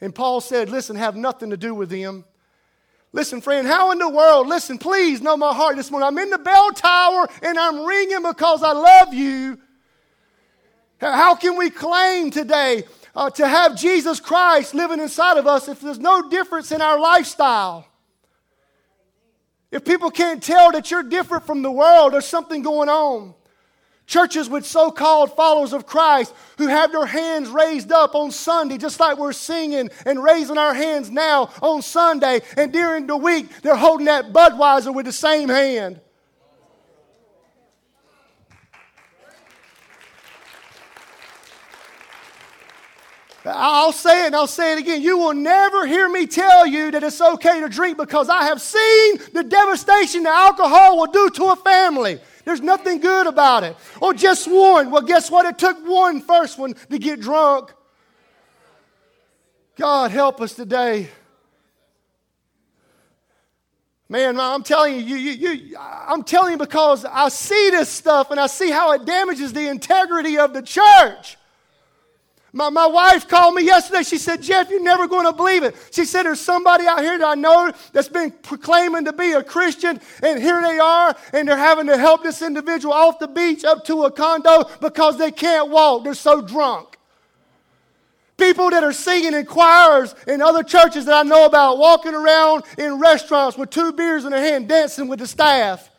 And 0.00 0.14
Paul 0.14 0.40
said, 0.40 0.68
Listen, 0.68 0.96
have 0.96 1.16
nothing 1.16 1.50
to 1.50 1.56
do 1.56 1.74
with 1.74 1.90
them. 1.90 2.24
Listen, 3.12 3.40
friend, 3.40 3.66
how 3.66 3.92
in 3.92 3.98
the 3.98 4.08
world, 4.10 4.46
listen, 4.46 4.76
please 4.76 5.22
know 5.22 5.38
my 5.38 5.54
heart 5.54 5.76
this 5.76 5.90
morning. 5.90 6.06
I'm 6.06 6.18
in 6.18 6.28
the 6.28 6.38
bell 6.38 6.70
tower 6.72 7.26
and 7.40 7.58
I'm 7.58 7.86
ringing 7.86 8.22
because 8.22 8.62
I 8.62 8.72
love 8.72 9.14
you. 9.14 9.58
How 10.98 11.34
can 11.34 11.56
we 11.56 11.70
claim 11.70 12.30
today 12.30 12.84
uh, 13.16 13.30
to 13.30 13.48
have 13.48 13.76
Jesus 13.76 14.20
Christ 14.20 14.74
living 14.74 15.00
inside 15.00 15.38
of 15.38 15.46
us 15.46 15.68
if 15.68 15.80
there's 15.80 15.98
no 15.98 16.28
difference 16.28 16.70
in 16.70 16.82
our 16.82 17.00
lifestyle. 17.00 17.88
If 19.72 19.84
people 19.84 20.10
can't 20.10 20.42
tell 20.42 20.70
that 20.72 20.90
you're 20.90 21.02
different 21.02 21.46
from 21.46 21.62
the 21.62 21.70
world, 21.70 22.12
there's 22.12 22.26
something 22.26 22.62
going 22.62 22.88
on. 22.88 23.34
Churches 24.06 24.48
with 24.48 24.64
so 24.64 24.92
called 24.92 25.34
followers 25.34 25.72
of 25.72 25.86
Christ 25.86 26.32
who 26.58 26.68
have 26.68 26.92
their 26.92 27.06
hands 27.06 27.48
raised 27.48 27.90
up 27.90 28.14
on 28.14 28.30
Sunday, 28.30 28.78
just 28.78 29.00
like 29.00 29.18
we're 29.18 29.32
singing 29.32 29.90
and 30.04 30.22
raising 30.22 30.58
our 30.58 30.74
hands 30.74 31.10
now 31.10 31.50
on 31.60 31.82
Sunday, 31.82 32.42
and 32.56 32.72
during 32.72 33.08
the 33.08 33.16
week 33.16 33.48
they're 33.62 33.74
holding 33.74 34.06
that 34.06 34.32
Budweiser 34.32 34.94
with 34.94 35.06
the 35.06 35.12
same 35.12 35.48
hand. 35.48 36.00
I'll 43.46 43.92
say 43.92 44.24
it 44.24 44.26
and 44.26 44.36
I'll 44.36 44.46
say 44.46 44.72
it 44.72 44.78
again. 44.78 45.02
You 45.02 45.18
will 45.18 45.34
never 45.34 45.86
hear 45.86 46.08
me 46.08 46.26
tell 46.26 46.66
you 46.66 46.90
that 46.90 47.02
it's 47.02 47.20
okay 47.20 47.60
to 47.60 47.68
drink 47.68 47.96
because 47.96 48.28
I 48.28 48.44
have 48.44 48.60
seen 48.60 49.18
the 49.32 49.44
devastation 49.44 50.24
that 50.24 50.34
alcohol 50.34 50.98
will 50.98 51.12
do 51.12 51.30
to 51.30 51.44
a 51.46 51.56
family. 51.56 52.18
There's 52.44 52.60
nothing 52.60 53.00
good 53.00 53.26
about 53.26 53.64
it. 53.64 53.76
Or 54.00 54.14
just 54.14 54.46
one. 54.48 54.90
Well, 54.90 55.02
guess 55.02 55.30
what? 55.30 55.46
It 55.46 55.58
took 55.58 55.78
one 55.86 56.20
first 56.20 56.58
one 56.58 56.74
to 56.74 56.98
get 56.98 57.20
drunk. 57.20 57.72
God 59.76 60.10
help 60.10 60.40
us 60.40 60.54
today. 60.54 61.08
Man, 64.08 64.38
I'm 64.38 64.62
telling 64.62 64.94
you, 64.94 65.00
you, 65.00 65.16
you, 65.16 65.50
you, 65.50 65.76
I'm 65.78 66.22
telling 66.22 66.52
you 66.52 66.58
because 66.58 67.04
I 67.04 67.28
see 67.28 67.70
this 67.70 67.88
stuff 67.88 68.30
and 68.30 68.38
I 68.38 68.46
see 68.46 68.70
how 68.70 68.92
it 68.92 69.04
damages 69.04 69.52
the 69.52 69.68
integrity 69.68 70.38
of 70.38 70.54
the 70.54 70.62
church. 70.62 71.36
My, 72.56 72.70
my 72.70 72.86
wife 72.86 73.28
called 73.28 73.54
me 73.54 73.64
yesterday. 73.64 74.02
She 74.02 74.16
said, 74.16 74.40
Jeff, 74.40 74.70
you're 74.70 74.82
never 74.82 75.06
going 75.06 75.26
to 75.26 75.32
believe 75.34 75.62
it. 75.62 75.76
She 75.90 76.06
said, 76.06 76.22
There's 76.22 76.40
somebody 76.40 76.86
out 76.86 77.00
here 77.00 77.18
that 77.18 77.28
I 77.28 77.34
know 77.34 77.70
that's 77.92 78.08
been 78.08 78.30
proclaiming 78.30 79.04
to 79.04 79.12
be 79.12 79.32
a 79.32 79.44
Christian, 79.44 80.00
and 80.22 80.40
here 80.40 80.62
they 80.62 80.78
are, 80.78 81.14
and 81.34 81.46
they're 81.46 81.58
having 81.58 81.86
to 81.88 81.98
help 81.98 82.22
this 82.22 82.40
individual 82.40 82.94
off 82.94 83.18
the 83.18 83.28
beach 83.28 83.62
up 83.62 83.84
to 83.84 84.04
a 84.04 84.10
condo 84.10 84.70
because 84.80 85.18
they 85.18 85.30
can't 85.30 85.68
walk. 85.68 86.04
They're 86.04 86.14
so 86.14 86.40
drunk. 86.40 86.96
People 88.38 88.70
that 88.70 88.82
are 88.82 88.94
singing 88.94 89.34
in 89.34 89.44
choirs 89.44 90.14
in 90.26 90.40
other 90.40 90.62
churches 90.62 91.04
that 91.04 91.14
I 91.14 91.28
know 91.28 91.44
about, 91.44 91.76
walking 91.76 92.14
around 92.14 92.62
in 92.78 92.98
restaurants 92.98 93.58
with 93.58 93.68
two 93.68 93.92
beers 93.92 94.24
in 94.24 94.30
their 94.30 94.40
hand, 94.40 94.66
dancing 94.66 95.08
with 95.08 95.18
the 95.18 95.26
staff. 95.26 95.90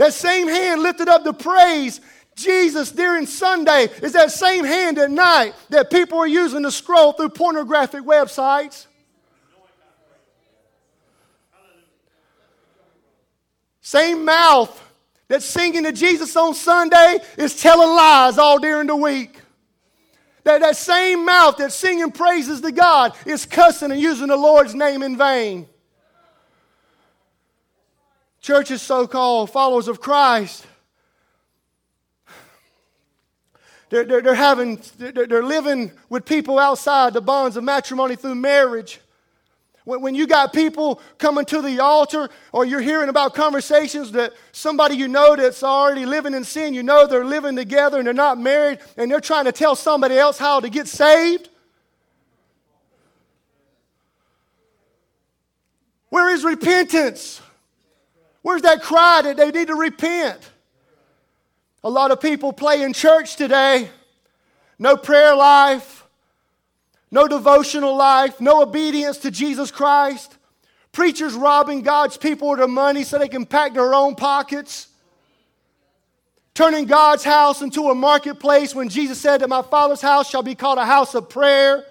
That 0.00 0.14
same 0.14 0.48
hand 0.48 0.82
lifted 0.82 1.10
up 1.10 1.24
to 1.24 1.34
praise 1.34 2.00
Jesus 2.34 2.90
during 2.90 3.26
Sunday 3.26 3.86
is 4.02 4.14
that 4.14 4.30
same 4.30 4.64
hand 4.64 4.96
at 4.96 5.10
night 5.10 5.52
that 5.68 5.90
people 5.90 6.18
are 6.20 6.26
using 6.26 6.62
to 6.62 6.70
scroll 6.70 7.12
through 7.12 7.28
pornographic 7.28 8.00
websites. 8.04 8.86
Same 13.82 14.24
mouth 14.24 14.82
that's 15.28 15.44
singing 15.44 15.84
to 15.84 15.92
Jesus 15.92 16.34
on 16.34 16.54
Sunday 16.54 17.18
is 17.36 17.60
telling 17.60 17.94
lies 17.94 18.38
all 18.38 18.58
during 18.58 18.86
the 18.86 18.96
week. 18.96 19.38
That, 20.44 20.62
that 20.62 20.78
same 20.78 21.26
mouth 21.26 21.58
that's 21.58 21.74
singing 21.74 22.10
praises 22.10 22.62
to 22.62 22.72
God 22.72 23.12
is 23.26 23.44
cussing 23.44 23.90
and 23.90 24.00
using 24.00 24.28
the 24.28 24.36
Lord's 24.38 24.74
name 24.74 25.02
in 25.02 25.18
vain. 25.18 25.68
Churches, 28.40 28.80
so 28.80 29.06
called 29.06 29.50
followers 29.50 29.88
of 29.88 30.00
Christ, 30.00 30.66
They're, 33.90 34.04
they're, 34.04 34.22
they're 34.22 34.34
having, 34.34 34.80
they're, 34.98 35.26
they're 35.26 35.42
living 35.42 35.90
with 36.08 36.24
people 36.24 36.58
outside 36.58 37.12
the 37.12 37.20
bonds 37.20 37.56
of 37.56 37.64
matrimony 37.64 38.14
through 38.14 38.36
marriage. 38.36 39.00
When, 39.84 40.00
when 40.00 40.14
you 40.14 40.28
got 40.28 40.52
people 40.52 41.00
coming 41.18 41.44
to 41.46 41.60
the 41.60 41.80
altar 41.80 42.30
or 42.52 42.64
you're 42.64 42.80
hearing 42.80 43.08
about 43.08 43.34
conversations 43.34 44.12
that 44.12 44.32
somebody 44.52 44.94
you 44.94 45.08
know 45.08 45.34
that's 45.34 45.64
already 45.64 46.06
living 46.06 46.34
in 46.34 46.44
sin, 46.44 46.72
you 46.72 46.84
know 46.84 47.08
they're 47.08 47.24
living 47.24 47.56
together 47.56 47.98
and 47.98 48.06
they're 48.06 48.14
not 48.14 48.38
married 48.38 48.78
and 48.96 49.10
they're 49.10 49.20
trying 49.20 49.46
to 49.46 49.52
tell 49.52 49.74
somebody 49.74 50.16
else 50.16 50.38
how 50.38 50.60
to 50.60 50.70
get 50.70 50.86
saved. 50.86 51.48
Where 56.10 56.32
is 56.32 56.44
repentance? 56.44 57.40
Where's 58.42 58.62
that 58.62 58.82
cry 58.82 59.22
that 59.22 59.36
they 59.36 59.50
need 59.50 59.68
to 59.68 59.74
repent? 59.74 60.38
A 61.82 61.90
lot 61.90 62.10
of 62.10 62.20
people 62.20 62.52
play 62.52 62.82
in 62.82 62.92
church 62.92 63.36
today. 63.36 63.90
No 64.78 64.96
prayer 64.96 65.34
life, 65.34 66.06
no 67.10 67.28
devotional 67.28 67.96
life, 67.96 68.40
no 68.40 68.62
obedience 68.62 69.18
to 69.18 69.30
Jesus 69.30 69.70
Christ. 69.70 70.36
Preachers 70.92 71.34
robbing 71.34 71.82
God's 71.82 72.16
people 72.16 72.52
of 72.52 72.58
their 72.58 72.66
money 72.66 73.04
so 73.04 73.18
they 73.18 73.28
can 73.28 73.46
pack 73.46 73.74
their 73.74 73.94
own 73.94 74.14
pockets. 74.14 74.88
Turning 76.54 76.86
God's 76.86 77.24
house 77.24 77.62
into 77.62 77.88
a 77.90 77.94
marketplace 77.94 78.74
when 78.74 78.88
Jesus 78.88 79.20
said 79.20 79.40
that 79.40 79.48
my 79.48 79.62
Father's 79.62 80.00
house 80.00 80.28
shall 80.28 80.42
be 80.42 80.54
called 80.54 80.78
a 80.78 80.84
house 80.84 81.14
of 81.14 81.28
prayer 81.28 81.84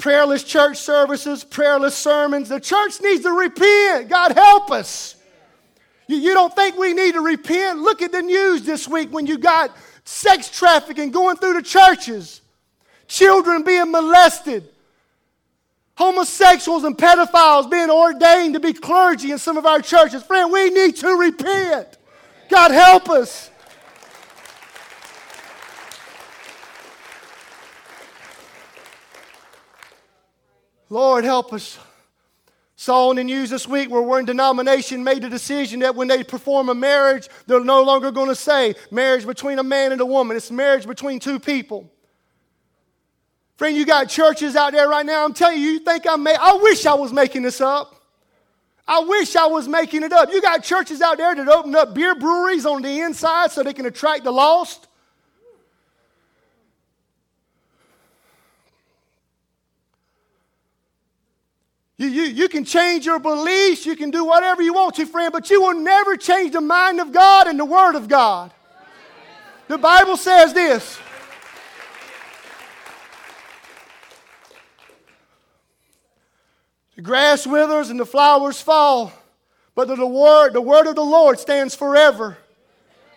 prayerless 0.00 0.42
church 0.42 0.78
services, 0.78 1.44
prayerless 1.44 1.94
sermons. 1.94 2.48
The 2.48 2.58
church 2.58 3.00
needs 3.00 3.22
to 3.22 3.30
repent. 3.30 4.08
God 4.08 4.32
help 4.32 4.70
us. 4.70 5.14
You, 6.08 6.16
you 6.16 6.34
don't 6.34 6.54
think 6.56 6.76
we 6.76 6.92
need 6.92 7.14
to 7.14 7.20
repent? 7.20 7.78
Look 7.78 8.02
at 8.02 8.10
the 8.10 8.22
news 8.22 8.62
this 8.62 8.88
week 8.88 9.12
when 9.12 9.26
you 9.26 9.38
got 9.38 9.76
sex 10.04 10.50
trafficking 10.50 11.10
going 11.10 11.36
through 11.36 11.54
the 11.54 11.62
churches, 11.62 12.40
children 13.06 13.62
being 13.62 13.92
molested, 13.92 14.68
homosexuals 15.94 16.82
and 16.84 16.96
pedophiles 16.96 17.70
being 17.70 17.90
ordained 17.90 18.54
to 18.54 18.60
be 18.60 18.72
clergy 18.72 19.30
in 19.30 19.38
some 19.38 19.58
of 19.58 19.66
our 19.66 19.80
churches. 19.80 20.22
Friend, 20.22 20.50
we 20.50 20.70
need 20.70 20.96
to 20.96 21.08
repent. 21.08 21.98
God 22.48 22.70
help 22.70 23.10
us. 23.10 23.49
Lord, 30.90 31.24
help 31.24 31.52
us. 31.52 31.78
Saw 32.74 33.10
in 33.10 33.16
the 33.18 33.24
news 33.24 33.50
this 33.50 33.68
week 33.68 33.90
where 33.90 34.02
one 34.02 34.24
denomination 34.24 35.04
made 35.04 35.22
the 35.22 35.28
decision 35.28 35.80
that 35.80 35.94
when 35.94 36.08
they 36.08 36.24
perform 36.24 36.68
a 36.70 36.74
marriage, 36.74 37.28
they're 37.46 37.62
no 37.62 37.82
longer 37.82 38.10
going 38.10 38.28
to 38.28 38.34
say 38.34 38.74
marriage 38.90 39.26
between 39.26 39.58
a 39.58 39.62
man 39.62 39.92
and 39.92 40.00
a 40.00 40.06
woman. 40.06 40.36
It's 40.36 40.50
marriage 40.50 40.86
between 40.86 41.20
two 41.20 41.38
people. 41.38 41.90
Friend, 43.56 43.76
you 43.76 43.84
got 43.84 44.08
churches 44.08 44.56
out 44.56 44.72
there 44.72 44.88
right 44.88 45.04
now. 45.04 45.26
I'm 45.26 45.34
telling 45.34 45.60
you, 45.60 45.72
you 45.72 45.78
think 45.80 46.06
I'm 46.08 46.22
ma- 46.22 46.38
I 46.40 46.58
wish 46.62 46.86
I 46.86 46.94
was 46.94 47.12
making 47.12 47.42
this 47.42 47.60
up. 47.60 47.94
I 48.88 49.00
wish 49.00 49.36
I 49.36 49.46
was 49.46 49.68
making 49.68 50.02
it 50.02 50.12
up. 50.12 50.32
You 50.32 50.40
got 50.40 50.64
churches 50.64 51.02
out 51.02 51.18
there 51.18 51.34
that 51.34 51.48
open 51.48 51.74
up 51.76 51.94
beer 51.94 52.14
breweries 52.14 52.64
on 52.64 52.80
the 52.80 53.00
inside 53.00 53.52
so 53.52 53.62
they 53.62 53.74
can 53.74 53.84
attract 53.84 54.24
the 54.24 54.32
lost. 54.32 54.88
You, 62.00 62.08
you, 62.08 62.22
you 62.22 62.48
can 62.48 62.64
change 62.64 63.04
your 63.04 63.18
beliefs, 63.18 63.84
you 63.84 63.94
can 63.94 64.10
do 64.10 64.24
whatever 64.24 64.62
you 64.62 64.72
want 64.72 64.94
to, 64.94 65.04
friend, 65.04 65.30
but 65.30 65.50
you 65.50 65.60
will 65.60 65.74
never 65.74 66.16
change 66.16 66.54
the 66.54 66.60
mind 66.62 66.98
of 66.98 67.12
God 67.12 67.46
and 67.46 67.60
the 67.60 67.64
Word 67.66 67.94
of 67.94 68.08
God. 68.08 68.50
The 69.68 69.76
Bible 69.76 70.16
says 70.16 70.54
this. 70.54 70.98
The 76.96 77.02
grass 77.02 77.46
withers 77.46 77.90
and 77.90 78.00
the 78.00 78.06
flowers 78.06 78.62
fall, 78.62 79.12
but 79.74 79.86
the, 79.86 80.06
word, 80.06 80.54
the 80.54 80.62
word 80.62 80.86
of 80.86 80.94
the 80.94 81.04
Lord 81.04 81.38
stands 81.38 81.74
forever. 81.74 82.38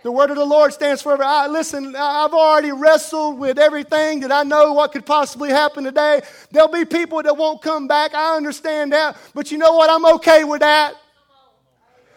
The 0.03 0.11
word 0.11 0.31
of 0.31 0.35
the 0.35 0.45
Lord 0.45 0.73
stands 0.73 1.01
forever. 1.01 1.23
I, 1.23 1.47
listen, 1.47 1.95
I've 1.95 2.33
already 2.33 2.73
wrestled 2.73 3.39
with 3.39 3.57
everything 3.57 4.19
that 4.19 4.33
I 4.33 4.43
know 4.43 4.73
what 4.73 4.91
could 4.91 5.05
possibly 5.05 5.49
happen 5.49 5.85
today. 5.85 6.21
There'll 6.51 6.67
be 6.67 6.83
people 6.83 7.23
that 7.23 7.37
won't 7.37 7.61
come 7.61 7.87
back. 7.87 8.13
I 8.13 8.35
understand 8.35 8.91
that. 8.91 9.17
But 9.33 9.51
you 9.51 9.57
know 9.57 9.73
what? 9.73 9.89
I'm 9.89 10.05
okay 10.15 10.43
with 10.43 10.59
that. 10.59 10.95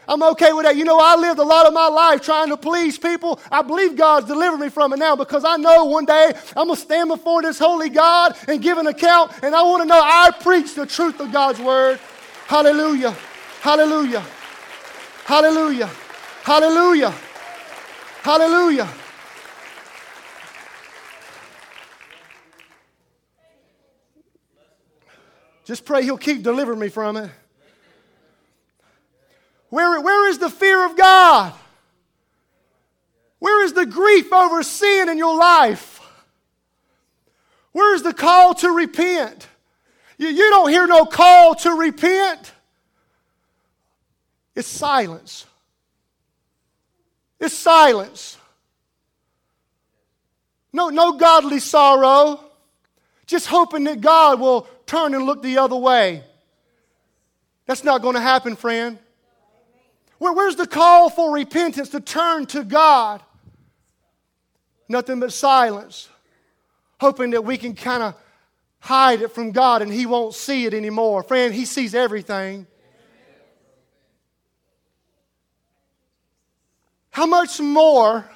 I'm 0.08 0.22
okay 0.22 0.52
with 0.52 0.64
that. 0.66 0.76
You 0.76 0.84
know, 0.84 0.98
I 1.00 1.16
lived 1.16 1.38
a 1.38 1.44
lot 1.44 1.66
of 1.66 1.72
my 1.72 1.88
life 1.88 2.22
trying 2.22 2.48
to 2.50 2.56
please 2.56 2.98
people. 2.98 3.40
I 3.50 3.62
believe 3.62 3.96
God's 3.96 4.26
delivered 4.26 4.58
me 4.58 4.68
from 4.68 4.92
it 4.92 4.98
now 4.98 5.16
because 5.16 5.44
I 5.44 5.56
know 5.56 5.84
one 5.84 6.04
day 6.04 6.32
I'm 6.56 6.66
going 6.66 6.76
to 6.76 6.82
stand 6.82 7.08
before 7.08 7.42
this 7.42 7.58
holy 7.58 7.88
God 7.88 8.36
and 8.48 8.60
give 8.60 8.78
an 8.78 8.86
account. 8.88 9.32
And 9.42 9.54
I 9.54 9.62
want 9.62 9.82
to 9.82 9.88
know 9.88 10.00
I 10.00 10.32
preach 10.40 10.74
the 10.74 10.86
truth 10.86 11.20
of 11.20 11.32
God's 11.32 11.60
word. 11.60 11.98
Hallelujah. 12.46 13.16
Hallelujah. 13.60 14.24
Hallelujah. 15.24 15.90
Hallelujah. 16.42 17.14
Hallelujah. 18.26 18.88
Just 25.64 25.84
pray 25.84 26.02
He'll 26.02 26.18
keep 26.18 26.42
delivering 26.42 26.80
me 26.80 26.88
from 26.88 27.16
it. 27.18 27.30
Where, 29.68 30.00
where 30.00 30.28
is 30.28 30.38
the 30.38 30.50
fear 30.50 30.84
of 30.86 30.96
God? 30.96 31.52
Where 33.38 33.64
is 33.64 33.74
the 33.74 33.86
grief 33.86 34.32
over 34.32 34.64
sin 34.64 35.08
in 35.08 35.18
your 35.18 35.38
life? 35.38 36.00
Where 37.70 37.94
is 37.94 38.02
the 38.02 38.12
call 38.12 38.54
to 38.54 38.72
repent? 38.72 39.46
You, 40.18 40.26
you 40.26 40.50
don't 40.50 40.70
hear 40.70 40.88
no 40.88 41.06
call 41.06 41.54
to 41.54 41.70
repent. 41.70 42.52
It's 44.56 44.66
silence. 44.66 45.46
It's 47.38 47.54
silence. 47.54 48.38
No, 50.72 50.88
no 50.88 51.12
godly 51.12 51.58
sorrow. 51.58 52.40
Just 53.26 53.46
hoping 53.46 53.84
that 53.84 54.00
God 54.00 54.40
will 54.40 54.68
turn 54.86 55.14
and 55.14 55.24
look 55.24 55.42
the 55.42 55.58
other 55.58 55.76
way. 55.76 56.22
That's 57.66 57.82
not 57.82 58.02
going 58.02 58.14
to 58.14 58.20
happen, 58.20 58.56
friend. 58.56 58.98
Where, 60.18 60.32
where's 60.32 60.56
the 60.56 60.66
call 60.66 61.10
for 61.10 61.32
repentance 61.32 61.90
to 61.90 62.00
turn 62.00 62.46
to 62.46 62.64
God? 62.64 63.22
Nothing 64.88 65.20
but 65.20 65.32
silence. 65.32 66.08
Hoping 67.00 67.30
that 67.30 67.44
we 67.44 67.58
can 67.58 67.74
kind 67.74 68.02
of 68.02 68.14
hide 68.78 69.20
it 69.20 69.32
from 69.32 69.50
God 69.50 69.82
and 69.82 69.92
He 69.92 70.06
won't 70.06 70.34
see 70.34 70.64
it 70.64 70.72
anymore. 70.72 71.22
Friend, 71.22 71.52
He 71.52 71.64
sees 71.64 71.94
everything. 71.94 72.66
How 77.16 77.24
much 77.24 77.60
more? 77.60 78.28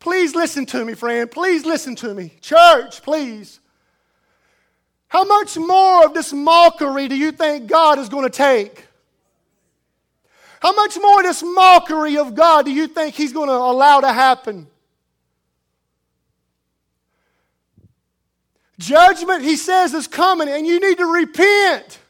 Please 0.00 0.34
listen 0.34 0.66
to 0.66 0.84
me, 0.84 0.94
friend. 0.94 1.30
Please 1.30 1.64
listen 1.64 1.94
to 1.94 2.12
me. 2.12 2.32
Church, 2.40 3.00
please. 3.00 3.60
How 5.06 5.22
much 5.22 5.56
more 5.56 6.04
of 6.04 6.12
this 6.12 6.32
mockery 6.32 7.06
do 7.06 7.14
you 7.14 7.30
think 7.30 7.68
God 7.68 8.00
is 8.00 8.08
going 8.08 8.24
to 8.24 8.36
take? 8.36 8.88
How 10.58 10.74
much 10.74 10.98
more 11.00 11.20
of 11.20 11.26
this 11.26 11.40
mockery 11.40 12.16
of 12.16 12.34
God 12.34 12.64
do 12.64 12.72
you 12.72 12.88
think 12.88 13.14
He's 13.14 13.32
going 13.32 13.48
to 13.48 13.54
allow 13.54 14.00
to 14.00 14.12
happen? 14.12 14.66
Judgment, 18.76 19.44
He 19.44 19.54
says, 19.54 19.94
is 19.94 20.08
coming, 20.08 20.48
and 20.48 20.66
you 20.66 20.80
need 20.80 20.98
to 20.98 21.06
repent. 21.06 22.00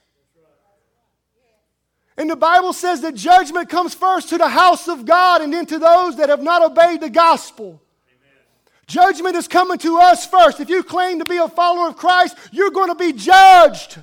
And 2.19 2.31
the 2.31 2.37
Bible 2.37 2.73
says 2.73 3.03
that 3.03 3.15
judgment 3.15 3.69
comes 3.69 3.95
first 3.95 4.31
to 4.31 4.39
the 4.39 4.49
house 4.49 4.89
of 4.89 5.05
God 5.05 5.43
and 5.43 5.53
then 5.53 5.67
to 5.67 5.79
those 5.79 6.17
that 6.17 6.31
have 6.31 6.43
not 6.43 6.63
obeyed 6.63 7.01
the 7.01 7.11
gospel. 7.11 7.83
Amen. 8.09 8.45
Judgment 8.87 9.37
is 9.37 9.47
coming 9.47 9.77
to 9.79 9.99
us 9.99 10.27
first. 10.27 10.59
If 10.59 10.71
you 10.71 10.83
claim 10.83 11.19
to 11.19 11.27
be 11.27 11.37
a 11.37 11.49
follower 11.49 11.89
of 11.89 11.97
Christ, 11.97 12.37
you're 12.53 12.71
going 12.71 12.89
to 12.89 12.95
be 12.95 13.13
judged. 13.13 14.03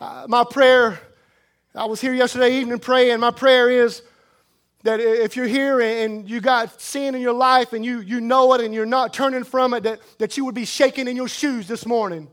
Uh, 0.00 0.24
my 0.28 0.44
prayer, 0.44 0.98
I 1.74 1.84
was 1.84 2.00
here 2.00 2.14
yesterday 2.14 2.58
evening 2.58 2.78
praying. 2.78 3.20
My 3.20 3.32
prayer 3.32 3.68
is 3.68 4.00
that 4.82 4.98
if 4.98 5.36
you're 5.36 5.46
here 5.46 5.82
and 5.82 6.28
you 6.28 6.40
got 6.40 6.80
sin 6.80 7.14
in 7.14 7.20
your 7.20 7.34
life 7.34 7.74
and 7.74 7.84
you, 7.84 8.00
you 8.00 8.18
know 8.18 8.54
it 8.54 8.62
and 8.62 8.72
you're 8.72 8.86
not 8.86 9.12
turning 9.12 9.44
from 9.44 9.74
it, 9.74 9.82
that, 9.82 10.00
that 10.16 10.38
you 10.38 10.46
would 10.46 10.54
be 10.54 10.64
shaking 10.64 11.06
in 11.06 11.16
your 11.16 11.28
shoes 11.28 11.68
this 11.68 11.84
morning. 11.84 12.28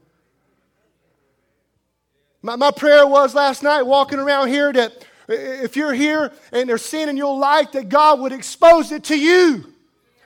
My, 2.42 2.56
my 2.56 2.72
prayer 2.72 3.08
was 3.08 3.34
last 3.34 3.64
night 3.64 3.84
walking 3.84 4.20
around 4.20 4.50
here 4.50 4.72
that 4.74 5.06
if 5.28 5.76
you're 5.76 5.94
here 5.94 6.32
and 6.52 6.70
there's 6.70 6.86
sin 6.86 7.10
in 7.10 7.18
your 7.18 7.38
life, 7.38 7.72
that 7.74 7.90
God 7.90 8.20
would 8.20 8.32
expose 8.32 8.92
it 8.92 9.04
to 9.06 9.20
you 9.20 9.74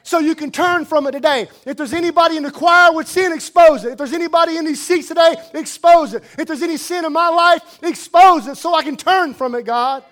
so 0.04 0.20
you 0.20 0.36
can 0.36 0.52
turn 0.52 0.86
from 0.86 1.08
it 1.08 1.12
today. 1.12 1.48
If 1.66 1.78
there's 1.78 1.94
anybody 1.94 2.38
in 2.38 2.44
the 2.44 2.52
choir 2.52 2.94
with 2.94 3.08
sin, 3.08 3.32
expose 3.32 3.86
it. 3.86 3.94
If 3.94 3.98
there's 3.98 4.14
anybody 4.14 4.58
in 4.58 4.66
these 4.66 4.82
seats 4.82 5.08
today, 5.08 5.36
expose 5.54 6.14
it. 6.14 6.24
If 6.38 6.48
there's 6.48 6.64
any 6.64 6.78
sin 6.78 7.06
in 7.06 7.14
my 7.14 7.30
life, 7.30 7.80
expose 7.84 8.48
it 8.48 8.58
so 8.58 8.76
I 8.76 8.84
can 8.84 8.98
turn 8.98 9.34
from 9.34 9.56
it, 9.56 9.66
God. 9.66 10.04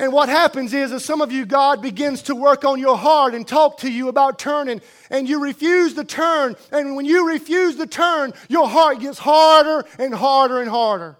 And 0.00 0.14
what 0.14 0.30
happens 0.30 0.72
is, 0.72 0.92
as 0.92 1.04
some 1.04 1.20
of 1.20 1.30
you, 1.30 1.44
God 1.44 1.82
begins 1.82 2.22
to 2.22 2.34
work 2.34 2.64
on 2.64 2.80
your 2.80 2.96
heart 2.96 3.34
and 3.34 3.46
talk 3.46 3.76
to 3.80 3.92
you 3.92 4.08
about 4.08 4.38
turning, 4.38 4.80
and 5.10 5.28
you 5.28 5.42
refuse 5.42 5.92
to 5.92 6.04
turn. 6.04 6.56
And 6.72 6.96
when 6.96 7.04
you 7.04 7.28
refuse 7.28 7.76
to 7.76 7.86
turn, 7.86 8.32
your 8.48 8.66
heart 8.66 9.00
gets 9.00 9.18
harder 9.18 9.86
and 9.98 10.14
harder 10.14 10.62
and 10.62 10.70
harder. 10.70 11.18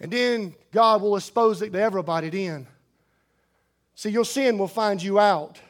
And 0.00 0.10
then 0.10 0.54
God 0.72 1.02
will 1.02 1.14
expose 1.14 1.60
it 1.60 1.74
to 1.74 1.78
everybody 1.78 2.30
then. 2.30 2.68
See, 3.96 4.08
your 4.08 4.24
sin 4.24 4.56
will 4.56 4.66
find 4.66 5.02
you 5.02 5.18
out. 5.18 5.60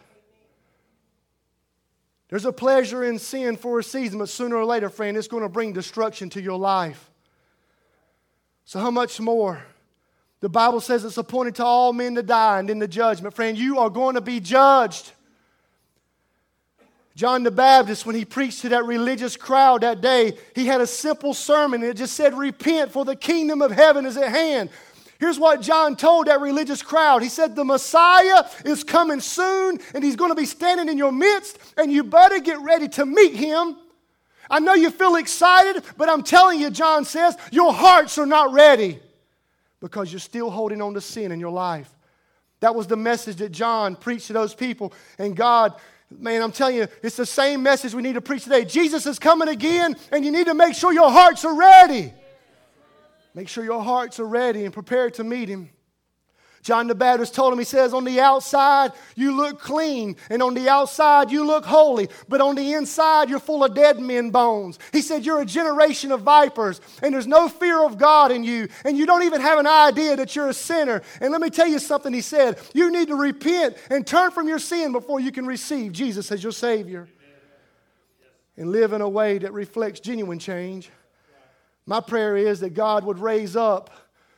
There's 2.29 2.45
a 2.45 2.53
pleasure 2.53 3.03
in 3.03 3.19
sin 3.19 3.57
for 3.57 3.81
a 3.81 3.83
season, 3.83 4.21
but 4.21 4.29
sooner 4.29 4.55
or 4.55 4.65
later, 4.65 4.89
friend, 4.89 5.17
it's 5.17 5.27
going 5.27 5.43
to 5.43 5.49
bring 5.49 5.73
destruction 5.73 6.31
to 6.31 6.41
your 6.41 6.59
life. 6.61 7.11
So, 8.67 8.79
how 8.79 8.93
much 8.93 9.19
more? 9.19 9.65
The 10.41 10.49
Bible 10.49 10.81
says 10.81 11.05
it's 11.05 11.17
appointed 11.17 11.55
to 11.57 11.65
all 11.65 11.93
men 11.93 12.15
to 12.15 12.23
die 12.23 12.59
and 12.59 12.69
in 12.69 12.79
the 12.79 12.89
judgment. 12.89 13.35
Friend, 13.35 13.57
you 13.57 13.79
are 13.79 13.91
going 13.91 14.17
to 14.17 14.21
be 14.21 14.41
judged. 14.41 15.13
John 17.15 17.43
the 17.43 17.51
Baptist, 17.51 18.05
when 18.05 18.15
he 18.15 18.27
preached 18.27 18.61
to 18.61 18.69
that 18.69 18.85
religious 18.85 19.39
crowd 19.39 19.81
that 19.81 20.03
day, 20.03 20.37
he 20.55 20.67
had 20.67 20.83
a 20.83 20.87
simple 20.87 21.33
sermon. 21.33 21.83
It 21.83 21.97
just 21.97 22.15
said, 22.15 22.37
Repent, 22.37 22.93
for 22.93 23.07
the 23.07 23.17
kingdom 23.17 23.63
of 23.63 23.71
heaven 23.71 24.05
is 24.05 24.19
at 24.19 24.29
hand. 24.29 24.69
Here's 25.19 25.39
what 25.39 25.63
John 25.63 25.97
told 25.97 26.27
that 26.27 26.43
religious 26.43 26.83
crowd. 26.83 27.23
He 27.23 27.31
said, 27.31 27.57
The 27.57 27.65
Messiah 27.65 28.45
is 28.67 28.85
coming 28.85 29.21
soon, 29.21 29.81
and 29.95 30.05
he's 30.05 30.15
going 30.15 30.31
to 30.31 30.35
be 30.35 30.45
standing 30.45 30.91
in 30.91 30.99
your 30.99 31.13
midst, 31.13 31.59
and 31.79 31.91
you 31.91 32.05
better 32.05 32.39
get 32.39 32.61
ready 32.61 32.87
to 32.89 33.07
meet 33.07 33.35
him. 33.35 33.79
I 34.51 34.61
know 34.61 34.75
you 34.75 34.91
feel 34.91 35.17
excited, 35.17 35.83
but 35.97 36.11
I'm 36.11 36.23
telling 36.23 36.61
you, 36.61 36.69
John 36.69 37.07
says, 37.07 37.35
your 37.51 37.73
hearts 37.73 38.19
are 38.19 38.27
not 38.27 38.53
ready 38.53 39.01
because 39.87 40.13
you're 40.13 40.19
still 40.19 40.51
holding 40.51 40.83
on 40.83 40.95
to 40.95 41.01
sin 41.01 41.31
in 41.31 41.39
your 41.39 41.53
life. 41.53 41.89
That 42.59 42.75
was 42.75 42.89
the 42.89 42.97
message 42.97 43.37
that 43.37 43.53
John 43.53 43.95
preached 43.95 44.27
to 44.27 44.33
those 44.33 44.53
people. 44.53 44.93
And 45.17 45.37
God, 45.37 45.75
man, 46.11 46.43
I'm 46.43 46.51
telling 46.51 46.75
you, 46.75 46.89
it's 47.05 47.17
the 47.17 47.25
same 47.25 47.63
message 47.63 47.95
we 47.95 48.03
need 48.03 48.15
to 48.15 48.21
preach 48.21 48.43
today. 48.43 48.65
Jesus 48.65 49.07
is 49.07 49.21
coming 49.21 49.47
again, 49.47 49.95
and 50.11 50.25
you 50.25 50.33
need 50.33 50.47
to 50.47 50.55
make 50.55 50.75
sure 50.75 50.93
your 50.93 51.11
hearts 51.11 51.45
are 51.45 51.57
ready. 51.57 52.13
Make 53.33 53.49
sure 53.49 53.63
your 53.63 53.83
hearts 53.83 54.19
are 54.19 54.27
ready 54.27 54.65
and 54.65 54.75
prepared 54.75 55.15
to 55.15 55.25
meet 55.25 55.49
him. 55.49 55.71
John 56.67 56.89
the 56.89 56.97
Baptist 56.97 57.33
told 57.33 57.53
him, 57.53 57.61
he 57.61 57.65
says, 57.65 57.95
On 57.95 58.03
the 58.03 58.19
outside, 58.19 58.91
you 59.15 59.37
look 59.37 59.61
clean, 59.61 60.17
and 60.29 60.43
on 60.43 60.53
the 60.53 60.69
outside, 60.69 61.31
you 61.31 61.47
look 61.47 61.65
holy, 61.65 62.09
but 62.29 62.41
on 62.41 62.57
the 62.57 62.73
inside, 62.73 63.31
you're 63.31 63.39
full 63.39 63.63
of 63.63 63.73
dead 63.73 64.01
men 64.01 64.31
bones. 64.31 64.81
He 64.91 65.01
said, 65.01 65.25
You're 65.25 65.43
a 65.43 65.47
generation 65.47 66.11
of 66.11 66.23
vipers, 66.23 66.81
and 67.03 67.15
there's 67.15 67.29
no 67.29 67.49
fear 67.49 67.85
of 67.85 67.99
God 67.99 68.33
in 68.33 68.43
you, 68.43 68.67
and 68.85 68.99
you 68.99 69.07
don't 69.07 69.23
even 69.23 69.41
have 69.41 69.61
an 69.61 69.69
idea 69.69 70.17
that 70.17 70.35
you're 70.35 70.49
a 70.49 70.53
sinner. 70.53 71.03
And 71.21 71.31
let 71.31 71.41
me 71.41 71.51
tell 71.51 71.69
you 71.69 71.79
something 71.79 72.13
he 72.13 72.21
said 72.21 72.59
you 72.75 72.91
need 72.91 73.07
to 73.09 73.15
repent 73.15 73.77
and 73.89 74.05
turn 74.05 74.33
from 74.33 74.49
your 74.49 74.59
sin 74.59 74.91
before 74.91 75.21
you 75.21 75.31
can 75.31 75.47
receive 75.47 75.93
Jesus 75.93 76.33
as 76.33 76.43
your 76.43 76.51
Savior 76.51 77.07
and 78.57 78.73
live 78.73 78.93
in 78.93 79.03
a 79.03 79.09
way 79.09 79.39
that 79.39 79.53
reflects 79.53 80.01
genuine 80.01 80.41
change. 80.41 80.91
My 81.87 82.01
prayer 82.01 82.37
is 82.37 82.59
that 82.59 82.75
God 82.75 83.05
would 83.05 83.21
raise 83.21 83.55
up 83.55 83.91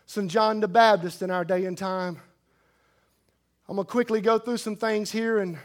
some 0.08 0.26
John 0.26 0.58
the 0.60 0.68
Baptist 0.68 1.20
in 1.20 1.30
our 1.30 1.44
day 1.44 1.66
and 1.66 1.76
time. 1.76 2.18
I'm 3.68 3.76
going 3.76 3.84
to 3.84 3.90
quickly 3.90 4.22
go 4.22 4.38
through 4.38 4.56
some 4.56 4.74
things 4.74 5.12
here 5.12 5.38
and 5.38 5.58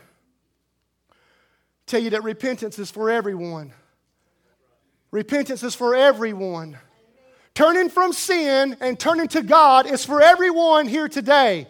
tell 1.85 2.01
you 2.01 2.09
that 2.09 2.23
repentance 2.23 2.77
is 2.77 2.91
for 2.91 3.09
everyone. 3.09 3.71
Repentance 5.11 5.63
is 5.63 5.75
for 5.75 5.95
everyone. 5.95 6.77
Turning 7.55 7.87
from 7.87 8.11
sin 8.11 8.75
and 8.81 8.99
turning 8.99 9.29
to 9.29 9.43
God 9.43 9.85
is 9.85 10.03
for 10.03 10.21
everyone 10.21 10.89
here 10.89 11.07
today. 11.07 11.65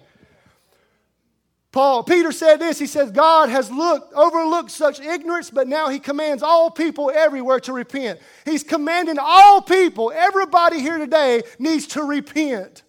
Paul, 1.74 2.04
Peter 2.04 2.32
said 2.32 2.58
this. 2.58 2.78
He 2.78 2.86
says, 2.86 3.10
God 3.10 3.50
has 3.50 3.72
looked, 3.72 4.14
overlooked 4.14 4.70
such 4.70 5.00
ignorance, 5.00 5.50
but 5.50 5.68
now 5.68 5.90
he 5.90 5.98
commands 5.98 6.44
all 6.44 6.70
people 6.70 7.12
everywhere 7.14 7.60
to 7.62 7.74
repent. 7.74 8.20
He's 8.46 8.64
commanding 8.64 9.18
all 9.20 9.60
people, 9.60 10.14
everybody 10.16 10.80
here 10.80 11.00
today 11.00 11.42
needs 11.58 11.88
to 11.88 12.04
repent. 12.04 12.84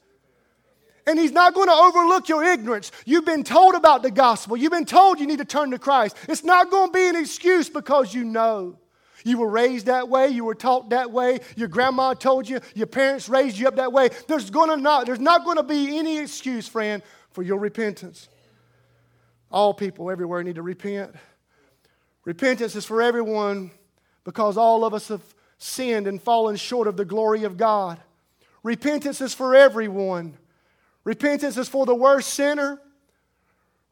And 1.07 1.19
he's 1.19 1.33
not 1.33 1.55
going 1.55 1.69
to 1.69 1.75
overlook 1.75 2.29
your 2.29 2.45
ignorance. 2.45 2.93
You've 3.07 3.25
been 3.25 3.43
told 3.43 3.75
about 3.75 4.03
the 4.03 4.11
gospel. 4.11 4.55
You've 4.57 4.73
been 4.73 4.85
told 4.85 5.19
you 5.19 5.27
need 5.27 5.39
to 5.39 5.47
turn 5.47 5.71
to 5.71 5.79
Christ. 5.79 6.17
It's 6.29 6.45
not 6.45 6.71
going 6.71 6.89
to 6.89 6.93
be 6.93 7.09
an 7.09 7.17
excuse 7.17 7.71
because 7.71 8.13
you 8.13 8.25
know. 8.25 8.79
You 9.27 9.39
were 9.39 9.49
raised 9.49 9.87
that 9.87 10.11
way, 10.11 10.29
you 10.29 10.45
were 10.45 10.55
taught 10.55 10.91
that 10.91 11.11
way, 11.11 11.41
your 11.57 11.69
grandma 11.69 12.13
told 12.13 12.47
you, 12.47 12.61
your 12.75 12.87
parents 12.87 13.31
raised 13.31 13.57
you 13.57 13.67
up 13.67 13.77
that 13.77 13.91
way. 13.91 14.11
There's 14.29 14.51
gonna 14.51 14.77
not 14.77 15.07
there's 15.07 15.19
not 15.19 15.47
going 15.47 15.57
to 15.57 15.63
be 15.63 15.99
any 15.99 16.19
excuse, 16.19 16.69
friend, 16.69 17.03
for 17.31 17.43
your 17.43 17.59
repentance. 17.59 18.29
All 19.55 19.73
people 19.73 20.11
everywhere 20.11 20.43
need 20.43 20.57
to 20.57 20.63
repent. 20.63 21.15
Repentance 22.25 22.75
is 22.75 22.85
for 22.85 23.01
everyone 23.01 23.71
because 24.25 24.57
all 24.57 24.85
of 24.85 24.93
us 24.93 25.07
have 25.07 25.23
sinned 25.59 26.09
and 26.09 26.21
fallen 26.21 26.57
short 26.57 26.89
of 26.89 26.97
the 26.97 27.05
glory 27.05 27.45
of 27.45 27.57
God. 27.57 28.01
Repentance 28.65 29.21
is 29.21 29.33
for 29.33 29.55
everyone. 29.55 30.37
Repentance 31.05 31.57
is 31.57 31.69
for 31.69 31.87
the 31.87 31.95
worst 31.95 32.35
sinner. 32.35 32.81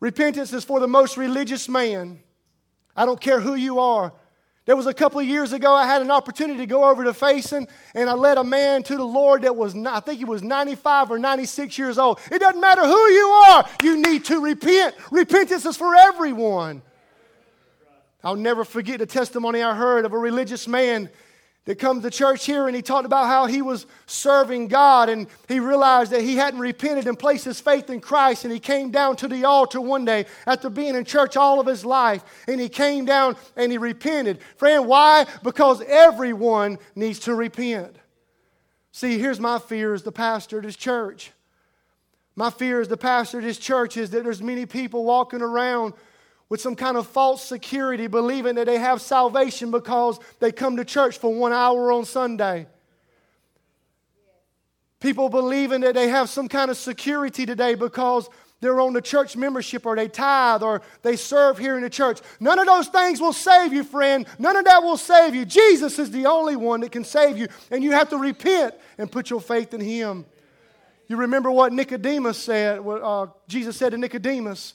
Repentance 0.00 0.52
is 0.52 0.64
for 0.64 0.80
the 0.80 0.88
most 0.88 1.16
religious 1.16 1.68
man. 1.68 2.18
I 2.96 3.06
don't 3.06 3.20
care 3.20 3.38
who 3.38 3.54
you 3.54 3.78
are. 3.78 4.12
There 4.64 4.76
was 4.76 4.86
a 4.86 4.94
couple 4.94 5.18
of 5.18 5.26
years 5.26 5.52
ago, 5.52 5.74
I 5.74 5.86
had 5.86 6.02
an 6.02 6.10
opportunity 6.10 6.60
to 6.60 6.66
go 6.66 6.88
over 6.88 7.02
to 7.02 7.12
Faison, 7.12 7.68
and 7.94 8.08
I 8.08 8.12
led 8.12 8.38
a 8.38 8.44
man 8.44 8.84
to 8.84 8.96
the 8.96 9.04
Lord 9.04 9.42
that 9.42 9.56
was, 9.56 9.74
I 9.74 9.98
think 9.98 10.18
he 10.18 10.24
was 10.24 10.42
95 10.42 11.10
or 11.10 11.18
96 11.18 11.76
years 11.78 11.98
old. 11.98 12.20
It 12.30 12.38
doesn't 12.38 12.60
matter 12.60 12.82
who 12.82 13.08
you 13.08 13.26
are, 13.26 13.68
you 13.82 14.00
need 14.00 14.24
to 14.26 14.40
repent. 14.40 14.94
Repentance 15.10 15.66
is 15.66 15.76
for 15.76 15.96
everyone. 15.96 16.82
I'll 18.22 18.36
never 18.36 18.64
forget 18.64 19.00
the 19.00 19.06
testimony 19.06 19.62
I 19.62 19.74
heard 19.74 20.04
of 20.04 20.12
a 20.12 20.18
religious 20.18 20.68
man 20.68 21.10
that 21.64 21.78
come 21.78 22.02
to 22.02 22.10
church 22.10 22.44
here 22.44 22.66
and 22.66 22.74
he 22.74 22.82
talked 22.82 23.06
about 23.06 23.26
how 23.26 23.46
he 23.46 23.62
was 23.62 23.86
serving 24.06 24.66
God 24.66 25.08
and 25.08 25.28
he 25.46 25.60
realized 25.60 26.10
that 26.10 26.22
he 26.22 26.36
hadn't 26.36 26.58
repented 26.58 27.06
and 27.06 27.16
placed 27.16 27.44
his 27.44 27.60
faith 27.60 27.88
in 27.88 28.00
Christ 28.00 28.44
and 28.44 28.52
he 28.52 28.58
came 28.58 28.90
down 28.90 29.14
to 29.16 29.28
the 29.28 29.44
altar 29.44 29.80
one 29.80 30.04
day 30.04 30.26
after 30.46 30.68
being 30.68 30.96
in 30.96 31.04
church 31.04 31.36
all 31.36 31.60
of 31.60 31.66
his 31.66 31.84
life 31.84 32.24
and 32.48 32.60
he 32.60 32.68
came 32.68 33.04
down 33.04 33.36
and 33.56 33.70
he 33.70 33.78
repented. 33.78 34.40
Friend, 34.56 34.86
why? 34.86 35.26
Because 35.44 35.82
everyone 35.82 36.78
needs 36.96 37.20
to 37.20 37.34
repent. 37.34 37.94
See, 38.90 39.18
here's 39.18 39.40
my 39.40 39.58
fear 39.58 39.94
as 39.94 40.02
the 40.02 40.12
pastor 40.12 40.58
of 40.58 40.64
this 40.64 40.76
church. 40.76 41.32
My 42.34 42.50
fear 42.50 42.80
as 42.80 42.88
the 42.88 42.96
pastor 42.96 43.38
of 43.38 43.44
this 43.44 43.58
church 43.58 43.96
is 43.96 44.10
that 44.10 44.24
there's 44.24 44.42
many 44.42 44.66
people 44.66 45.04
walking 45.04 45.42
around 45.42 45.94
with 46.52 46.60
some 46.60 46.76
kind 46.76 46.98
of 46.98 47.06
false 47.06 47.42
security, 47.42 48.06
believing 48.08 48.56
that 48.56 48.66
they 48.66 48.76
have 48.76 49.00
salvation 49.00 49.70
because 49.70 50.20
they 50.38 50.52
come 50.52 50.76
to 50.76 50.84
church 50.84 51.16
for 51.16 51.32
one 51.32 51.50
hour 51.50 51.90
on 51.90 52.04
Sunday. 52.04 52.66
People 55.00 55.30
believing 55.30 55.80
that 55.80 55.94
they 55.94 56.08
have 56.08 56.28
some 56.28 56.50
kind 56.50 56.70
of 56.70 56.76
security 56.76 57.46
today 57.46 57.74
because 57.74 58.28
they're 58.60 58.82
on 58.82 58.92
the 58.92 59.00
church 59.00 59.34
membership 59.34 59.86
or 59.86 59.96
they 59.96 60.08
tithe 60.08 60.62
or 60.62 60.82
they 61.00 61.16
serve 61.16 61.56
here 61.56 61.76
in 61.76 61.82
the 61.82 61.88
church. 61.88 62.20
None 62.38 62.58
of 62.58 62.66
those 62.66 62.88
things 62.88 63.18
will 63.18 63.32
save 63.32 63.72
you, 63.72 63.82
friend. 63.82 64.26
None 64.38 64.54
of 64.54 64.66
that 64.66 64.82
will 64.82 64.98
save 64.98 65.34
you. 65.34 65.46
Jesus 65.46 65.98
is 65.98 66.10
the 66.10 66.26
only 66.26 66.56
one 66.56 66.80
that 66.80 66.92
can 66.92 67.04
save 67.04 67.38
you, 67.38 67.48
and 67.70 67.82
you 67.82 67.92
have 67.92 68.10
to 68.10 68.18
repent 68.18 68.74
and 68.98 69.10
put 69.10 69.30
your 69.30 69.40
faith 69.40 69.72
in 69.72 69.80
Him. 69.80 70.26
You 71.08 71.16
remember 71.16 71.50
what 71.50 71.72
Nicodemus 71.72 72.36
said, 72.36 72.82
what 72.82 73.00
uh, 73.02 73.28
Jesus 73.48 73.74
said 73.78 73.92
to 73.92 73.96
Nicodemus 73.96 74.74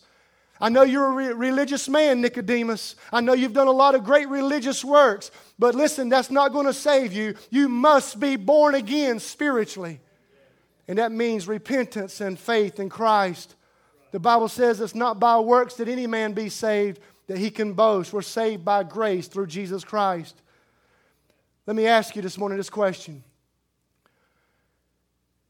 I 0.60 0.70
know 0.70 0.84
you're 0.84 1.06
a 1.06 1.12
re- 1.12 1.34
religious 1.34 1.88
man, 1.88 2.22
Nicodemus. 2.22 2.96
I 3.12 3.22
know 3.22 3.34
you've 3.34 3.54
done 3.54 3.68
a 3.68 3.72
lot 3.72 3.96
of 3.96 4.04
great 4.04 4.28
religious 4.28 4.84
works, 4.84 5.30
but 5.60 5.76
listen, 5.76 6.10
that's 6.10 6.32
not 6.32 6.52
going 6.52 6.66
to 6.66 6.74
save 6.74 7.14
you. 7.14 7.36
You 7.50 7.70
must 7.70 8.20
be 8.20 8.36
born 8.36 8.74
again 8.76 9.20
spiritually. 9.20 10.00
And 10.88 10.98
that 10.98 11.12
means 11.12 11.48
repentance 11.48 12.22
and 12.22 12.40
faith 12.40 12.80
in 12.80 12.90
Christ. 12.90 13.56
The 14.12 14.20
Bible 14.20 14.48
says 14.48 14.82
it's 14.82 14.96
not 14.96 15.20
by 15.20 15.38
works 15.40 15.76
that 15.76 15.88
any 15.88 16.08
man 16.08 16.34
be 16.34 16.50
saved, 16.50 17.02
that 17.28 17.38
he 17.38 17.52
can 17.52 17.74
boast. 17.74 18.14
We're 18.14 18.22
saved 18.22 18.64
by 18.64 18.84
grace 18.84 19.28
through 19.28 19.48
Jesus 19.48 19.84
Christ. 19.84 20.42
Let 21.68 21.76
me 21.76 21.86
ask 21.86 22.16
you 22.16 22.22
this 22.22 22.38
morning 22.38 22.58
this 22.58 22.70
question. 22.70 23.24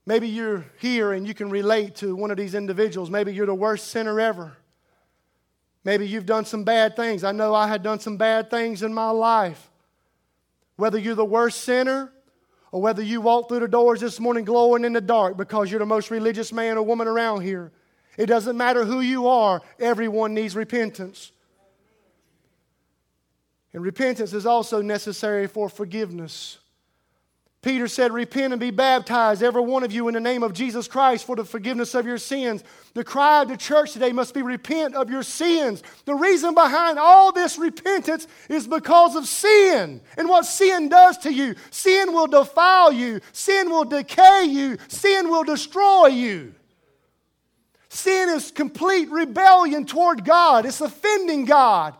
Maybe 0.05 0.27
you're 0.27 0.65
here 0.79 1.11
and 1.11 1.27
you 1.27 1.33
can 1.33 1.49
relate 1.49 1.95
to 1.97 2.15
one 2.15 2.31
of 2.31 2.37
these 2.37 2.55
individuals. 2.55 3.09
Maybe 3.09 3.33
you're 3.33 3.45
the 3.45 3.53
worst 3.53 3.87
sinner 3.87 4.19
ever. 4.19 4.56
Maybe 5.87 6.05
you've 6.05 6.25
done 6.25 6.43
some 6.43 6.65
bad 6.65 6.97
things. 6.97 7.23
I 7.23 7.31
know 7.31 7.55
I 7.55 7.65
had 7.65 7.81
done 7.81 8.01
some 8.01 8.17
bad 8.17 8.49
things 8.49 8.83
in 8.83 8.93
my 8.93 9.09
life. 9.09 9.71
Whether 10.75 10.97
you're 10.97 11.15
the 11.15 11.23
worst 11.23 11.61
sinner 11.61 12.11
or 12.73 12.81
whether 12.81 13.01
you 13.01 13.21
walk 13.21 13.47
through 13.47 13.61
the 13.61 13.69
doors 13.69 14.01
this 14.01 14.19
morning 14.19 14.43
glowing 14.43 14.83
in 14.83 14.91
the 14.91 14.99
dark 14.99 15.37
because 15.37 15.71
you're 15.71 15.79
the 15.79 15.85
most 15.85 16.11
religious 16.11 16.51
man 16.51 16.77
or 16.77 16.83
woman 16.83 17.07
around 17.07 17.39
here, 17.39 17.71
it 18.17 18.25
doesn't 18.25 18.57
matter 18.57 18.83
who 18.83 18.99
you 18.99 19.29
are, 19.29 19.61
everyone 19.79 20.33
needs 20.33 20.57
repentance. 20.57 21.31
And 23.71 23.81
repentance 23.81 24.33
is 24.33 24.45
also 24.45 24.81
necessary 24.81 25.47
for 25.47 25.69
forgiveness. 25.69 26.57
Peter 27.67 27.89
said, 27.89 28.13
Repent 28.13 28.53
and 28.53 28.61
be 28.61 28.71
baptized, 28.71 29.43
every 29.43 29.61
one 29.61 29.83
of 29.83 29.91
you, 29.91 30.07
in 30.07 30.13
the 30.13 30.21
name 30.21 30.41
of 30.41 30.53
Jesus 30.53 30.87
Christ 30.87 31.25
for 31.25 31.35
the 31.35 31.43
forgiveness 31.43 31.95
of 31.95 32.05
your 32.05 32.17
sins. 32.17 32.63
The 32.93 33.03
cry 33.03 33.41
of 33.41 33.49
the 33.49 33.57
church 33.57 33.91
today 33.91 34.13
must 34.13 34.33
be 34.33 34.41
repent 34.41 34.95
of 34.95 35.09
your 35.09 35.21
sins. 35.21 35.83
The 36.05 36.15
reason 36.15 36.53
behind 36.53 36.97
all 36.97 37.33
this 37.33 37.59
repentance 37.59 38.25
is 38.47 38.65
because 38.65 39.17
of 39.17 39.27
sin 39.27 39.99
and 40.15 40.29
what 40.29 40.45
sin 40.45 40.87
does 40.87 41.17
to 41.17 41.33
you. 41.33 41.55
Sin 41.69 42.13
will 42.13 42.27
defile 42.27 42.93
you, 42.93 43.19
sin 43.33 43.69
will 43.69 43.83
decay 43.83 44.45
you, 44.45 44.77
sin 44.87 45.29
will 45.29 45.43
destroy 45.43 46.07
you. 46.07 46.55
Sin 47.89 48.29
is 48.29 48.49
complete 48.49 49.11
rebellion 49.11 49.85
toward 49.85 50.23
God, 50.23 50.65
it's 50.65 50.79
offending 50.79 51.43
God. 51.43 51.95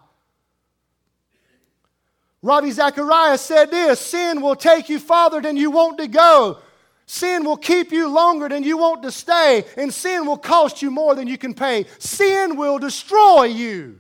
Ravi 2.42 2.72
Zacharias 2.72 3.42
said 3.42 3.72
this 3.72 4.00
Sin 4.00 4.42
will 4.42 4.56
take 4.56 4.90
you 4.90 5.00
farther 5.00 5.42
than 5.42 5.58
you 5.58 5.72
want 5.72 5.98
to 6.00 6.08
go. 6.08 6.60
Sin 7.06 7.46
will 7.46 7.58
keep 7.58 7.92
you 7.92 8.10
longer 8.10 8.50
than 8.50 8.64
you 8.64 8.78
want 8.78 9.02
to 9.04 9.12
stay, 9.12 9.64
and 9.78 9.94
sin 9.94 10.26
will 10.26 10.38
cost 10.38 10.82
you 10.82 10.92
more 10.92 11.16
than 11.16 11.26
you 11.26 11.38
can 11.38 11.54
pay. 11.54 11.86
Sin 12.00 12.58
will 12.58 12.80
destroy 12.80 13.46
you. 13.46 14.00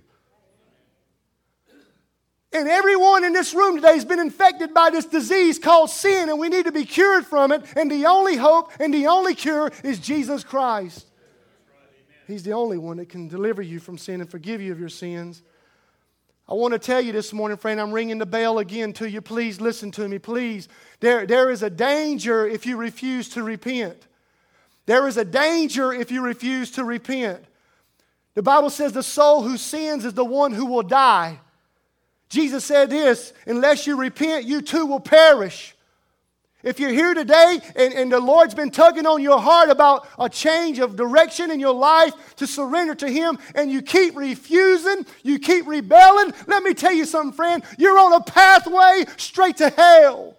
And 2.52 2.67
everyone 2.67 3.23
in 3.23 3.34
this 3.34 3.54
room 3.54 3.76
today 3.76 3.93
has 3.93 4.06
been 4.06 4.19
infected 4.19 4.73
by 4.73 4.89
this 4.89 5.06
disease 5.06 5.60
called 5.60 5.89
sin, 5.89 6.30
and 6.30 6.39
we 6.39 6.50
need 6.50 6.65
to 6.65 6.71
be 6.71 6.86
cured 6.86 7.26
from 7.26 7.52
it. 7.52 7.62
And 7.76 7.89
the 7.89 8.06
only 8.06 8.36
hope 8.36 8.71
and 8.80 8.93
the 8.93 9.08
only 9.08 9.36
cure 9.36 9.71
is 9.84 10.00
Jesus 10.00 10.43
Christ. 10.43 11.06
He's 12.26 12.43
the 12.43 12.54
only 12.54 12.78
one 12.78 12.97
that 12.97 13.08
can 13.08 13.28
deliver 13.28 13.62
you 13.62 13.80
from 13.80 13.97
sin 13.97 14.19
and 14.19 14.30
forgive 14.30 14.62
you 14.62 14.71
of 14.73 14.80
your 14.80 14.89
sins. 14.89 15.43
I 16.50 16.54
want 16.54 16.74
to 16.74 16.80
tell 16.80 17.02
you 17.02 17.12
this 17.12 17.34
morning, 17.34 17.58
friend, 17.58 17.80
I'm 17.80 17.92
ringing 17.92 18.20
the 18.20 18.26
bell 18.26 18.60
again 18.60 18.94
to 18.94 19.10
you. 19.10 19.20
Please 19.22 19.60
listen 19.60 19.92
to 19.92 20.08
me, 20.08 20.18
please. 20.18 20.70
There, 21.02 21.26
there 21.26 21.50
is 21.50 21.62
a 21.62 21.70
danger 21.70 22.48
if 22.48 22.66
you 22.66 22.78
refuse 22.78 23.30
to 23.30 23.44
repent. 23.44 24.08
There 24.86 25.08
is 25.10 25.18
a 25.18 25.26
danger 25.26 25.92
if 25.92 26.10
you 26.10 26.22
refuse 26.22 26.72
to 26.72 26.86
repent. 26.86 27.44
The 28.36 28.44
Bible 28.44 28.70
says 28.70 28.94
the 28.94 29.04
soul 29.04 29.42
who 29.42 29.58
sins 29.58 30.06
is 30.06 30.14
the 30.14 30.24
one 30.24 30.54
who 30.54 30.68
will 30.68 30.84
die. 30.84 31.40
Jesus 32.30 32.64
said 32.64 32.90
this 32.90 33.34
unless 33.46 33.86
you 33.86 33.98
repent, 33.98 34.46
you 34.46 34.62
too 34.62 34.86
will 34.86 35.00
perish. 35.02 35.76
If 36.63 36.80
you're 36.80 36.91
here 36.91 37.13
today 37.13 37.60
and, 37.76 37.93
and 37.93 38.12
the 38.12 38.20
Lord's 38.20 38.56
been 38.56 38.72
tugging 38.72 39.06
on 39.06 39.22
your 39.22 39.39
heart 39.39 39.70
about 39.70 40.08
a 40.17 40.28
change 40.28 40.80
of 40.80 40.96
direction 40.96 41.52
in 41.52 41.60
your 41.60 41.74
life 41.74 42.13
to 42.38 42.48
surrender 42.48 42.96
to 42.96 43.10
Him 43.10 43.38
and 43.54 43.72
you 43.72 43.82
keep 43.82 44.15
refusing, 44.15 45.06
you 45.24 45.38
keep 45.38 45.67
rebelling, 45.67 46.34
let 46.48 46.63
me 46.63 46.74
tell 46.74 46.93
you 46.93 47.06
something, 47.06 47.34
friend. 47.34 47.63
You're 47.78 48.00
on 48.00 48.13
a 48.13 48.22
pathway 48.22 49.06
straight 49.17 49.58
to 49.58 49.70
hell. 49.70 50.37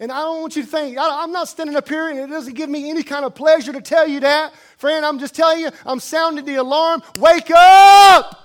And 0.00 0.12
I 0.12 0.20
don't 0.20 0.40
want 0.40 0.54
you 0.54 0.62
to 0.62 0.68
think, 0.68 0.96
I'm 1.00 1.32
not 1.32 1.48
standing 1.48 1.74
up 1.74 1.88
here 1.88 2.08
and 2.08 2.20
it 2.20 2.28
doesn't 2.28 2.54
give 2.54 2.70
me 2.70 2.88
any 2.88 3.02
kind 3.02 3.24
of 3.24 3.34
pleasure 3.34 3.72
to 3.72 3.80
tell 3.80 4.06
you 4.06 4.20
that. 4.20 4.54
Friend, 4.76 5.04
I'm 5.04 5.18
just 5.18 5.34
telling 5.34 5.60
you, 5.60 5.70
I'm 5.84 5.98
sounding 5.98 6.44
the 6.44 6.54
alarm. 6.56 7.02
Wake 7.16 7.50
up! 7.50 8.44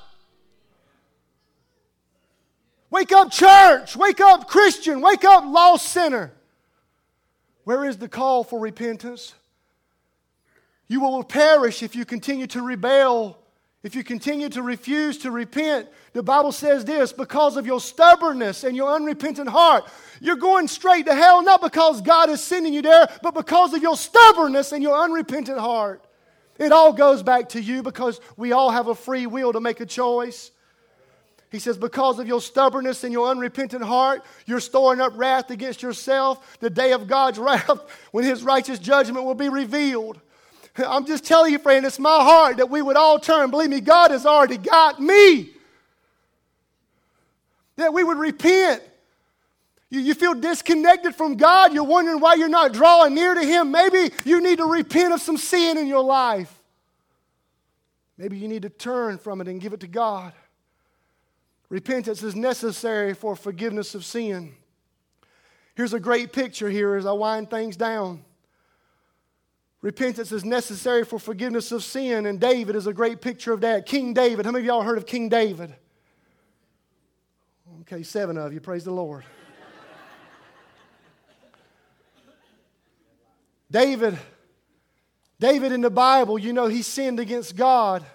Wake 2.89 3.11
up, 3.11 3.31
church! 3.31 3.95
Wake 3.95 4.19
up, 4.19 4.47
Christian! 4.47 5.01
Wake 5.01 5.23
up, 5.23 5.43
lost 5.45 5.89
sinner! 5.89 6.31
Where 7.65 7.85
is 7.85 7.97
the 7.97 8.09
call 8.09 8.43
for 8.43 8.59
repentance? 8.59 9.35
You 10.87 11.01
will 11.01 11.23
perish 11.23 11.83
if 11.83 11.95
you 11.95 12.03
continue 12.03 12.47
to 12.47 12.61
rebel 12.61 13.37
if 13.83 13.95
you 13.95 14.03
continue 14.03 14.47
to 14.49 14.61
refuse 14.61 15.17
to 15.19 15.31
repent, 15.31 15.89
the 16.13 16.23
Bible 16.23 16.53
says 16.53 16.85
this 16.85 17.11
because 17.11 17.57
of 17.57 17.65
your 17.65 17.81
stubbornness 17.81 18.63
and 18.63 18.77
your 18.77 18.95
unrepentant 18.95 19.49
heart, 19.49 19.83
you're 20.21 20.37
going 20.37 20.69
straight 20.69 21.05
to 21.07 21.13
hell, 21.13 21.43
not 21.43 21.61
because 21.61 22.01
God 22.01 22.29
is 22.29 22.41
sending 22.41 22.73
you 22.73 22.81
there, 22.81 23.09
but 23.21 23.33
because 23.33 23.73
of 23.73 23.81
your 23.81 23.97
stubbornness 23.97 24.71
and 24.71 24.81
your 24.81 24.97
unrepentant 24.97 25.59
heart. 25.59 26.01
It 26.57 26.71
all 26.71 26.93
goes 26.93 27.23
back 27.23 27.49
to 27.49 27.61
you 27.61 27.83
because 27.83 28.21
we 28.37 28.53
all 28.53 28.71
have 28.71 28.87
a 28.87 28.95
free 28.95 29.25
will 29.25 29.51
to 29.51 29.59
make 29.59 29.81
a 29.81 29.85
choice. 29.85 30.51
He 31.51 31.59
says, 31.59 31.77
Because 31.77 32.19
of 32.19 32.27
your 32.27 32.41
stubbornness 32.41 33.03
and 33.03 33.11
your 33.11 33.27
unrepentant 33.29 33.83
heart, 33.83 34.23
you're 34.45 34.61
storing 34.61 35.01
up 35.01 35.13
wrath 35.15 35.51
against 35.51 35.81
yourself. 35.81 36.57
The 36.59 36.69
day 36.69 36.93
of 36.93 37.07
God's 37.07 37.37
wrath, 37.39 37.81
when 38.11 38.23
His 38.23 38.43
righteous 38.43 38.79
judgment 38.79 39.25
will 39.25 39.35
be 39.35 39.49
revealed. 39.49 40.21
I'm 40.87 41.05
just 41.05 41.23
telling 41.23 41.51
you, 41.51 41.59
friend, 41.59 41.85
it's 41.85 41.99
my 41.99 42.23
heart 42.23 42.57
that 42.57 42.69
we 42.69 42.81
would 42.81 42.97
all 42.97 43.19
turn. 43.19 43.51
Believe 43.51 43.69
me, 43.69 43.81
God 43.81 44.11
has 44.11 44.25
already 44.25 44.57
got 44.57 44.99
me. 44.99 45.49
That 47.75 47.93
we 47.93 48.03
would 48.03 48.17
repent. 48.17 48.83
You, 49.89 49.99
you 49.99 50.13
feel 50.13 50.33
disconnected 50.33 51.15
from 51.15 51.37
God. 51.37 51.73
You're 51.73 51.83
wondering 51.83 52.19
why 52.19 52.35
you're 52.35 52.49
not 52.49 52.73
drawing 52.73 53.13
near 53.13 53.33
to 53.33 53.43
Him. 53.43 53.71
Maybe 53.71 54.13
you 54.25 54.41
need 54.41 54.57
to 54.57 54.65
repent 54.65 55.13
of 55.13 55.21
some 55.21 55.37
sin 55.37 55.77
in 55.77 55.87
your 55.87 56.03
life. 56.03 56.53
Maybe 58.17 58.37
you 58.37 58.47
need 58.47 58.61
to 58.61 58.69
turn 58.69 59.17
from 59.17 59.41
it 59.41 59.47
and 59.47 59.59
give 59.59 59.73
it 59.73 59.79
to 59.81 59.87
God. 59.87 60.33
Repentance 61.69 62.21
is 62.21 62.35
necessary 62.35 63.15
for 63.15 63.35
forgiveness 63.35 63.95
of 63.95 64.05
sin. 64.05 64.53
Here's 65.75 65.93
a 65.93 65.99
great 65.99 66.31
picture 66.31 66.69
here 66.69 66.95
as 66.95 67.05
I 67.05 67.11
wind 67.13 67.49
things 67.49 67.75
down. 67.75 68.23
Repentance 69.83 70.31
is 70.31 70.43
necessary 70.45 71.03
for 71.03 71.19
forgiveness 71.19 71.73
of 71.73 71.83
sin, 71.83 72.25
and 72.25 72.39
David 72.39 72.77
is 72.77 72.87
a 72.87 72.93
great 72.93 73.19
picture 73.19 73.51
of 73.51 73.59
that. 73.61 73.85
King 73.85 74.13
David, 74.13 74.45
how 74.45 74.53
many 74.53 74.63
of 74.63 74.65
y'all 74.65 74.81
heard 74.81 74.97
of 74.97 75.05
King 75.05 75.27
David? 75.27 75.75
Okay, 77.81 78.01
seven 78.01 78.37
of 78.37 78.53
you, 78.53 78.61
praise 78.61 78.85
the 78.85 78.93
Lord. 78.93 79.25
David, 83.71 84.17
David 85.37 85.73
in 85.73 85.81
the 85.81 85.89
Bible, 85.89 86.39
you 86.39 86.53
know, 86.53 86.67
he 86.67 86.81
sinned 86.81 87.19
against 87.19 87.57
God 87.57 88.05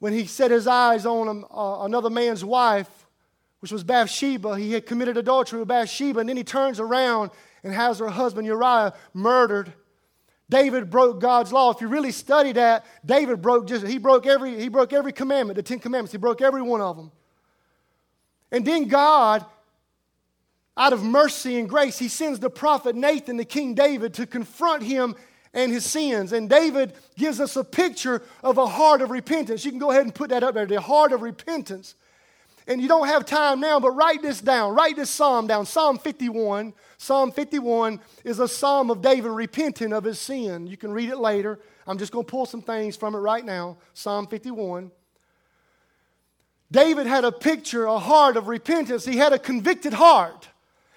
when 0.00 0.12
he 0.12 0.26
set 0.26 0.50
his 0.50 0.66
eyes 0.66 1.06
on 1.06 1.46
uh, 1.50 1.84
another 1.84 2.10
man's 2.10 2.44
wife, 2.44 2.90
which 3.60 3.72
was 3.72 3.84
Bathsheba. 3.84 4.58
He 4.58 4.74
had 4.74 4.84
committed 4.84 5.16
adultery 5.16 5.60
with 5.60 5.68
Bathsheba, 5.68 6.20
and 6.20 6.28
then 6.28 6.36
he 6.36 6.44
turns 6.44 6.78
around 6.78 7.30
and 7.64 7.72
has 7.72 8.00
her 8.00 8.08
husband 8.08 8.46
Uriah 8.46 8.92
murdered. 9.14 9.72
David 10.48 10.90
broke 10.90 11.20
God's 11.20 11.52
law. 11.52 11.70
If 11.70 11.80
you 11.80 11.88
really 11.88 12.12
study 12.12 12.52
that, 12.52 12.84
David 13.04 13.40
broke 13.40 13.66
just 13.66 13.86
he 13.86 13.98
broke 13.98 14.26
every 14.26 14.58
he 14.58 14.68
broke 14.68 14.92
every 14.92 15.12
commandment, 15.12 15.56
the 15.56 15.62
10 15.62 15.78
commandments. 15.78 16.12
He 16.12 16.18
broke 16.18 16.42
every 16.42 16.62
one 16.62 16.80
of 16.80 16.96
them. 16.96 17.10
And 18.50 18.64
then 18.66 18.88
God 18.88 19.46
out 20.76 20.92
of 20.92 21.02
mercy 21.02 21.58
and 21.58 21.68
grace, 21.68 21.98
he 21.98 22.08
sends 22.08 22.38
the 22.40 22.50
prophet 22.50 22.96
Nathan 22.96 23.36
to 23.38 23.44
King 23.44 23.74
David 23.74 24.14
to 24.14 24.26
confront 24.26 24.82
him 24.82 25.14
and 25.52 25.70
his 25.70 25.84
sins. 25.84 26.32
And 26.32 26.48
David 26.48 26.94
gives 27.16 27.40
us 27.40 27.56
a 27.56 27.64
picture 27.64 28.22
of 28.42 28.56
a 28.56 28.66
heart 28.66 29.02
of 29.02 29.10
repentance. 29.10 29.64
You 29.64 29.70
can 29.70 29.80
go 29.80 29.90
ahead 29.90 30.04
and 30.04 30.14
put 30.14 30.30
that 30.30 30.42
up 30.42 30.54
there, 30.54 30.66
the 30.66 30.80
heart 30.80 31.12
of 31.12 31.20
repentance. 31.20 31.94
And 32.66 32.80
you 32.80 32.88
don't 32.88 33.08
have 33.08 33.26
time 33.26 33.60
now, 33.60 33.80
but 33.80 33.90
write 33.90 34.22
this 34.22 34.40
down. 34.40 34.74
Write 34.74 34.96
this 34.96 35.10
psalm 35.10 35.46
down. 35.46 35.66
Psalm 35.66 35.98
51. 35.98 36.72
Psalm 36.96 37.32
51 37.32 38.00
is 38.24 38.38
a 38.38 38.46
psalm 38.46 38.90
of 38.90 39.02
David 39.02 39.30
repenting 39.30 39.92
of 39.92 40.04
his 40.04 40.20
sin. 40.20 40.66
You 40.66 40.76
can 40.76 40.92
read 40.92 41.10
it 41.10 41.18
later. 41.18 41.58
I'm 41.86 41.98
just 41.98 42.12
going 42.12 42.24
to 42.24 42.30
pull 42.30 42.46
some 42.46 42.62
things 42.62 42.96
from 42.96 43.14
it 43.14 43.18
right 43.18 43.44
now. 43.44 43.78
Psalm 43.94 44.28
51. 44.28 44.92
David 46.70 47.06
had 47.06 47.24
a 47.24 47.32
picture, 47.32 47.84
a 47.84 47.98
heart 47.98 48.36
of 48.36 48.48
repentance. 48.48 49.04
He 49.04 49.16
had 49.16 49.32
a 49.32 49.38
convicted 49.38 49.92
heart. 49.92 50.48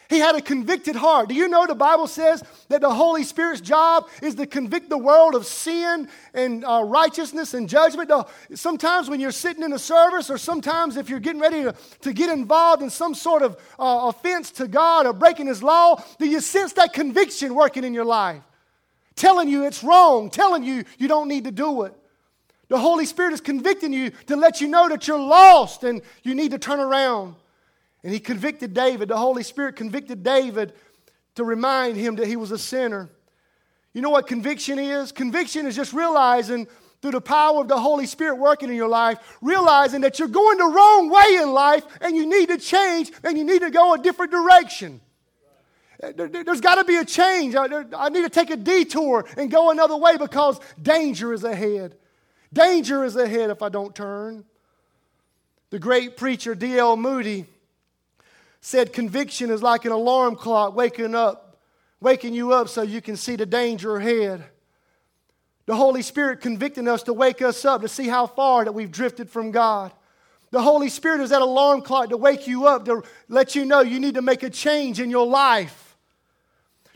He 0.10 0.20
had 0.20 0.36
a 0.36 0.42
convicted 0.42 0.96
heart. 0.96 1.30
Do 1.30 1.36
you 1.36 1.48
know 1.48 1.66
the 1.66 1.76
Bible 1.76 2.08
says 2.08 2.44
that 2.70 2.82
the 2.82 2.94
Holy 2.94 3.24
Spirit's 3.24 3.62
job 3.62 4.08
is 4.22 4.36
to 4.36 4.46
convict 4.46 4.90
the 4.90 4.98
world 4.98 5.36
of 5.36 5.46
sin 5.46 6.08
and 6.34 6.64
uh, 6.64 6.84
righteousness 6.86 7.54
and 7.54 7.68
judgment? 7.68 8.12
Sometimes 8.54 9.10
when 9.10 9.20
you're 9.20 9.32
sitting 9.32 9.64
in 9.64 9.74
a 9.74 9.80
service, 9.80 10.30
or 10.30 10.38
sometimes 10.38 10.98
if 10.98 11.10
you're 11.10 11.20
getting 11.20 11.42
ready 11.42 11.64
to, 11.64 11.76
to 12.02 12.14
get 12.14 12.30
involved 12.30 12.84
in 12.84 12.90
some 12.90 13.16
sort 13.16 13.42
of 13.42 13.58
uh, 13.80 14.12
offense 14.14 14.52
to 14.52 14.68
God 14.68 15.08
or 15.08 15.14
breaking 15.14 15.48
His 15.48 15.64
law, 15.64 16.02
do 16.20 16.28
you 16.28 16.40
sense 16.40 16.74
that 16.74 16.94
conviction 16.94 17.56
working 17.56 17.84
in 17.84 17.94
your 17.94 18.06
life? 18.06 18.42
Telling 19.16 19.48
you 19.48 19.64
it's 19.64 19.84
wrong, 19.84 20.30
telling 20.30 20.64
you 20.64 20.84
you 20.98 21.08
don't 21.08 21.28
need 21.28 21.46
to 21.46 21.52
do 21.52 21.84
it. 21.84 21.94
The 22.68 22.80
Holy 22.80 23.06
Spirit 23.06 23.34
is 23.34 23.42
convicting 23.42 23.94
you 23.94 24.12
to 24.28 24.36
let 24.36 24.60
you 24.60 24.68
know 24.68 24.90
that 24.90 25.08
you're 25.08 25.20
lost 25.20 25.84
and 25.84 26.02
you 26.24 26.36
need 26.36 26.52
to 26.52 26.58
turn 26.58 26.80
around. 26.80 27.36
And 28.06 28.14
he 28.14 28.20
convicted 28.20 28.76
David. 28.76 29.08
The 29.10 29.18
Holy 29.18 29.42
Spirit 29.42 29.76
convicted 29.76 30.22
David 30.22 30.74
to 31.34 31.44
remind 31.44 31.98
him 31.98 32.18
that 32.18 32.28
he 32.28 32.36
was 32.36 32.52
a 32.52 32.58
sinner. 32.58 33.10
You 33.94 34.02
know 34.02 34.12
what 34.12 34.28
conviction 34.28 34.78
is? 34.78 35.12
Conviction 35.12 35.66
is 35.66 35.76
just 35.76 35.92
realizing 35.92 36.68
through 37.02 37.14
the 37.14 37.22
power 37.22 37.62
of 37.62 37.68
the 37.68 37.80
Holy 37.80 38.06
Spirit 38.06 38.36
working 38.36 38.70
in 38.70 38.76
your 38.76 38.88
life, 38.88 39.38
realizing 39.42 40.02
that 40.02 40.20
you're 40.20 40.28
going 40.28 40.60
the 40.60 40.66
wrong 40.66 41.10
way 41.10 41.40
in 41.42 41.52
life 41.52 41.84
and 42.00 42.16
you 42.16 42.28
need 42.28 42.50
to 42.50 42.60
change 42.60 43.12
and 43.24 43.40
you 43.40 43.44
need 43.44 43.62
to 43.62 43.72
go 43.72 43.96
a 43.96 43.98
different 43.98 44.32
direction. 44.32 45.02
Eh, 46.04 46.12
there's 46.16 46.62
got 46.62 46.76
to 46.76 46.84
be 46.84 46.98
a 46.98 47.06
change. 47.06 47.56
I 47.56 48.10
need 48.10 48.22
to 48.22 48.30
take 48.30 48.52
a 48.52 48.56
detour 48.56 49.26
and 49.36 49.50
go 49.50 49.72
another 49.72 49.98
way 49.98 50.16
because 50.18 50.60
danger 50.80 51.34
is 51.34 51.44
ahead. 51.44 51.96
Danger 52.54 53.04
is 53.04 53.16
ahead 53.16 53.50
if 53.50 53.64
I 53.64 53.70
don't 53.70 53.96
turn. 53.96 54.46
The 55.72 55.80
great 55.80 56.18
preacher 56.18 56.54
D.L. 56.54 56.98
Moody 56.98 57.48
said 58.66 58.92
conviction 58.92 59.52
is 59.52 59.62
like 59.62 59.86
an 59.86 59.92
alarm 59.92 60.36
clock 60.36 60.76
waking 60.76 61.14
up, 61.14 61.60
waking 62.02 62.34
you 62.34 62.52
up 62.52 62.68
so 62.68 62.82
you 62.82 63.00
can 63.00 63.16
see 63.16 63.36
the 63.36 63.46
danger 63.46 63.96
ahead. 63.96 64.44
The 65.68 65.76
Holy 65.76 66.02
Spirit 66.02 66.42
convicting 66.42 66.88
us 66.88 67.04
to 67.04 67.14
wake 67.14 67.44
us 67.44 67.64
up 67.64 67.82
to 67.82 67.88
see 67.88 68.08
how 68.08 68.26
far 68.26 68.66
that 68.66 68.72
we've 68.72 68.90
drifted 68.90 69.30
from 69.30 69.52
God. 69.52 69.92
The 70.50 70.64
Holy 70.64 70.90
Spirit 70.90 71.22
is 71.22 71.30
that 71.30 71.44
alarm 71.44 71.84
clock 71.84 72.10
to 72.10 72.18
wake 72.18 72.48
you 72.48 72.66
up, 72.66 72.86
to 72.86 73.04
let 73.30 73.54
you 73.54 73.66
know 73.66 73.82
you 73.82 74.00
need 74.00 74.16
to 74.16 74.24
make 74.24 74.42
a 74.42 74.50
change 74.50 75.00
in 75.00 75.12
your 75.12 75.28
life. 75.28 75.85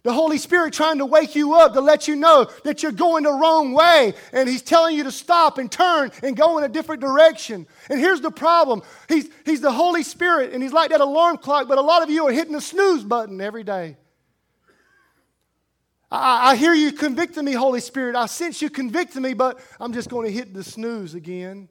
The 0.03 0.13
Holy 0.13 0.38
Spirit 0.38 0.73
trying 0.73 0.99
to 0.99 1.05
wake 1.05 1.35
you 1.35 1.55
up 1.55 1.73
to 1.73 1.81
let 1.81 2.07
you 2.07 2.15
know 2.15 2.49
that 2.63 2.81
you're 2.81 2.91
going 2.91 3.23
the 3.23 3.31
wrong 3.31 3.73
way. 3.73 4.13
And 4.31 4.47
He's 4.47 4.62
telling 4.62 4.95
you 4.95 5.03
to 5.03 5.12
stop 5.12 5.57
and 5.57 5.71
turn 5.71 6.12
and 6.23 6.38
go 6.38 6.57
in 6.57 6.63
a 6.63 6.69
different 6.69 7.01
direction. 7.01 7.67
And 7.89 7.99
here's 7.99 8.21
the 8.21 8.31
problem 8.31 8.81
He's, 9.07 9.29
he's 9.45 9.62
the 9.62 9.71
Holy 9.71 10.03
Spirit, 10.03 10.53
and 10.53 10.63
He's 10.63 10.73
like 10.73 10.91
that 10.91 11.01
alarm 11.01 11.38
clock, 11.38 11.67
but 11.67 11.77
a 11.77 11.81
lot 11.81 12.03
of 12.03 12.09
you 12.09 12.27
are 12.27 12.31
hitting 12.31 12.53
the 12.53 12.62
snooze 12.62 13.03
button 13.03 13.41
every 13.41 13.63
day. 13.63 13.97
I, 16.12 16.51
I 16.51 16.55
hear 16.55 16.73
you 16.73 16.91
convicting 16.91 17.45
me, 17.45 17.53
Holy 17.53 17.81
Spirit. 17.81 18.15
I 18.15 18.25
sense 18.25 18.62
you 18.62 18.69
convicting 18.69 19.21
me, 19.21 19.33
but 19.33 19.59
I'm 19.79 19.93
just 19.93 20.09
going 20.09 20.25
to 20.25 20.31
hit 20.31 20.53
the 20.53 20.63
snooze 20.63 21.13
again. 21.13 21.69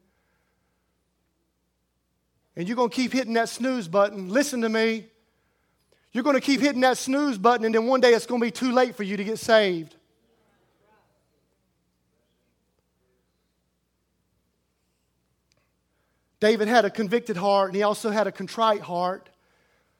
And 2.56 2.66
you're 2.66 2.76
going 2.76 2.90
to 2.90 2.96
keep 2.96 3.12
hitting 3.12 3.34
that 3.34 3.48
snooze 3.48 3.88
button. 3.88 4.28
Listen 4.28 4.62
to 4.62 4.68
me. 4.68 5.06
You're 6.12 6.24
going 6.24 6.36
to 6.36 6.40
keep 6.40 6.60
hitting 6.60 6.80
that 6.80 6.98
snooze 6.98 7.38
button, 7.38 7.66
and 7.66 7.74
then 7.74 7.86
one 7.86 8.00
day 8.00 8.14
it's 8.14 8.26
going 8.26 8.40
to 8.40 8.46
be 8.46 8.50
too 8.50 8.72
late 8.72 8.96
for 8.96 9.02
you 9.02 9.16
to 9.16 9.24
get 9.24 9.38
saved. 9.38 9.94
David 16.40 16.68
had 16.68 16.84
a 16.84 16.90
convicted 16.90 17.36
heart, 17.36 17.68
and 17.70 17.76
he 17.76 17.82
also 17.82 18.10
had 18.10 18.26
a 18.26 18.32
contrite 18.32 18.80
heart. 18.80 19.28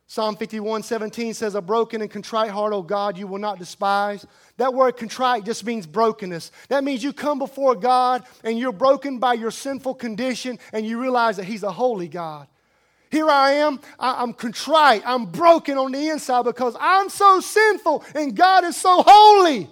Psalm 0.06 0.36
51 0.36 0.84
17 0.84 1.34
says, 1.34 1.54
A 1.54 1.60
broken 1.60 2.00
and 2.00 2.10
contrite 2.10 2.50
heart, 2.50 2.72
O 2.72 2.80
God, 2.80 3.18
you 3.18 3.26
will 3.26 3.38
not 3.38 3.58
despise. 3.58 4.24
That 4.56 4.72
word 4.72 4.96
contrite 4.96 5.44
just 5.44 5.66
means 5.66 5.86
brokenness. 5.86 6.50
That 6.68 6.82
means 6.82 7.04
you 7.04 7.12
come 7.12 7.38
before 7.38 7.74
God 7.74 8.24
and 8.42 8.58
you're 8.58 8.72
broken 8.72 9.18
by 9.18 9.34
your 9.34 9.50
sinful 9.50 9.96
condition 9.96 10.58
and 10.72 10.86
you 10.86 10.98
realize 10.98 11.36
that 11.36 11.44
He's 11.44 11.62
a 11.62 11.70
holy 11.70 12.08
God. 12.08 12.46
Here 13.10 13.28
I 13.28 13.52
am, 13.52 13.80
I'm 13.98 14.32
contrite, 14.34 15.02
I'm 15.06 15.26
broken 15.26 15.78
on 15.78 15.92
the 15.92 16.08
inside 16.08 16.42
because 16.42 16.76
I'm 16.78 17.08
so 17.08 17.40
sinful 17.40 18.04
and 18.14 18.36
God 18.36 18.64
is 18.64 18.76
so 18.76 19.02
holy. 19.06 19.68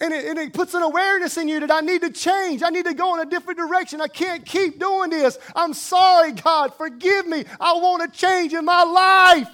And 0.00 0.12
it, 0.12 0.24
and 0.26 0.38
it, 0.38 0.52
puts 0.52 0.74
an 0.74 0.82
awareness 0.82 1.36
in 1.38 1.48
you 1.48 1.60
that 1.60 1.70
I 1.70 1.80
need 1.80 2.02
to 2.02 2.10
change. 2.10 2.62
I 2.62 2.68
need 2.68 2.84
to 2.84 2.94
go 2.94 3.14
in 3.14 3.26
a 3.26 3.30
different 3.30 3.58
direction. 3.58 4.00
I 4.00 4.08
can't 4.08 4.44
keep 4.44 4.78
doing 4.78 5.10
this. 5.10 5.38
I'm 5.54 5.72
sorry, 5.72 6.32
God. 6.32 6.74
Forgive 6.74 7.26
me. 7.26 7.44
I 7.60 7.72
want 7.74 8.12
to 8.12 8.18
change 8.18 8.52
in 8.52 8.64
my 8.64 8.82
life. 8.82 9.48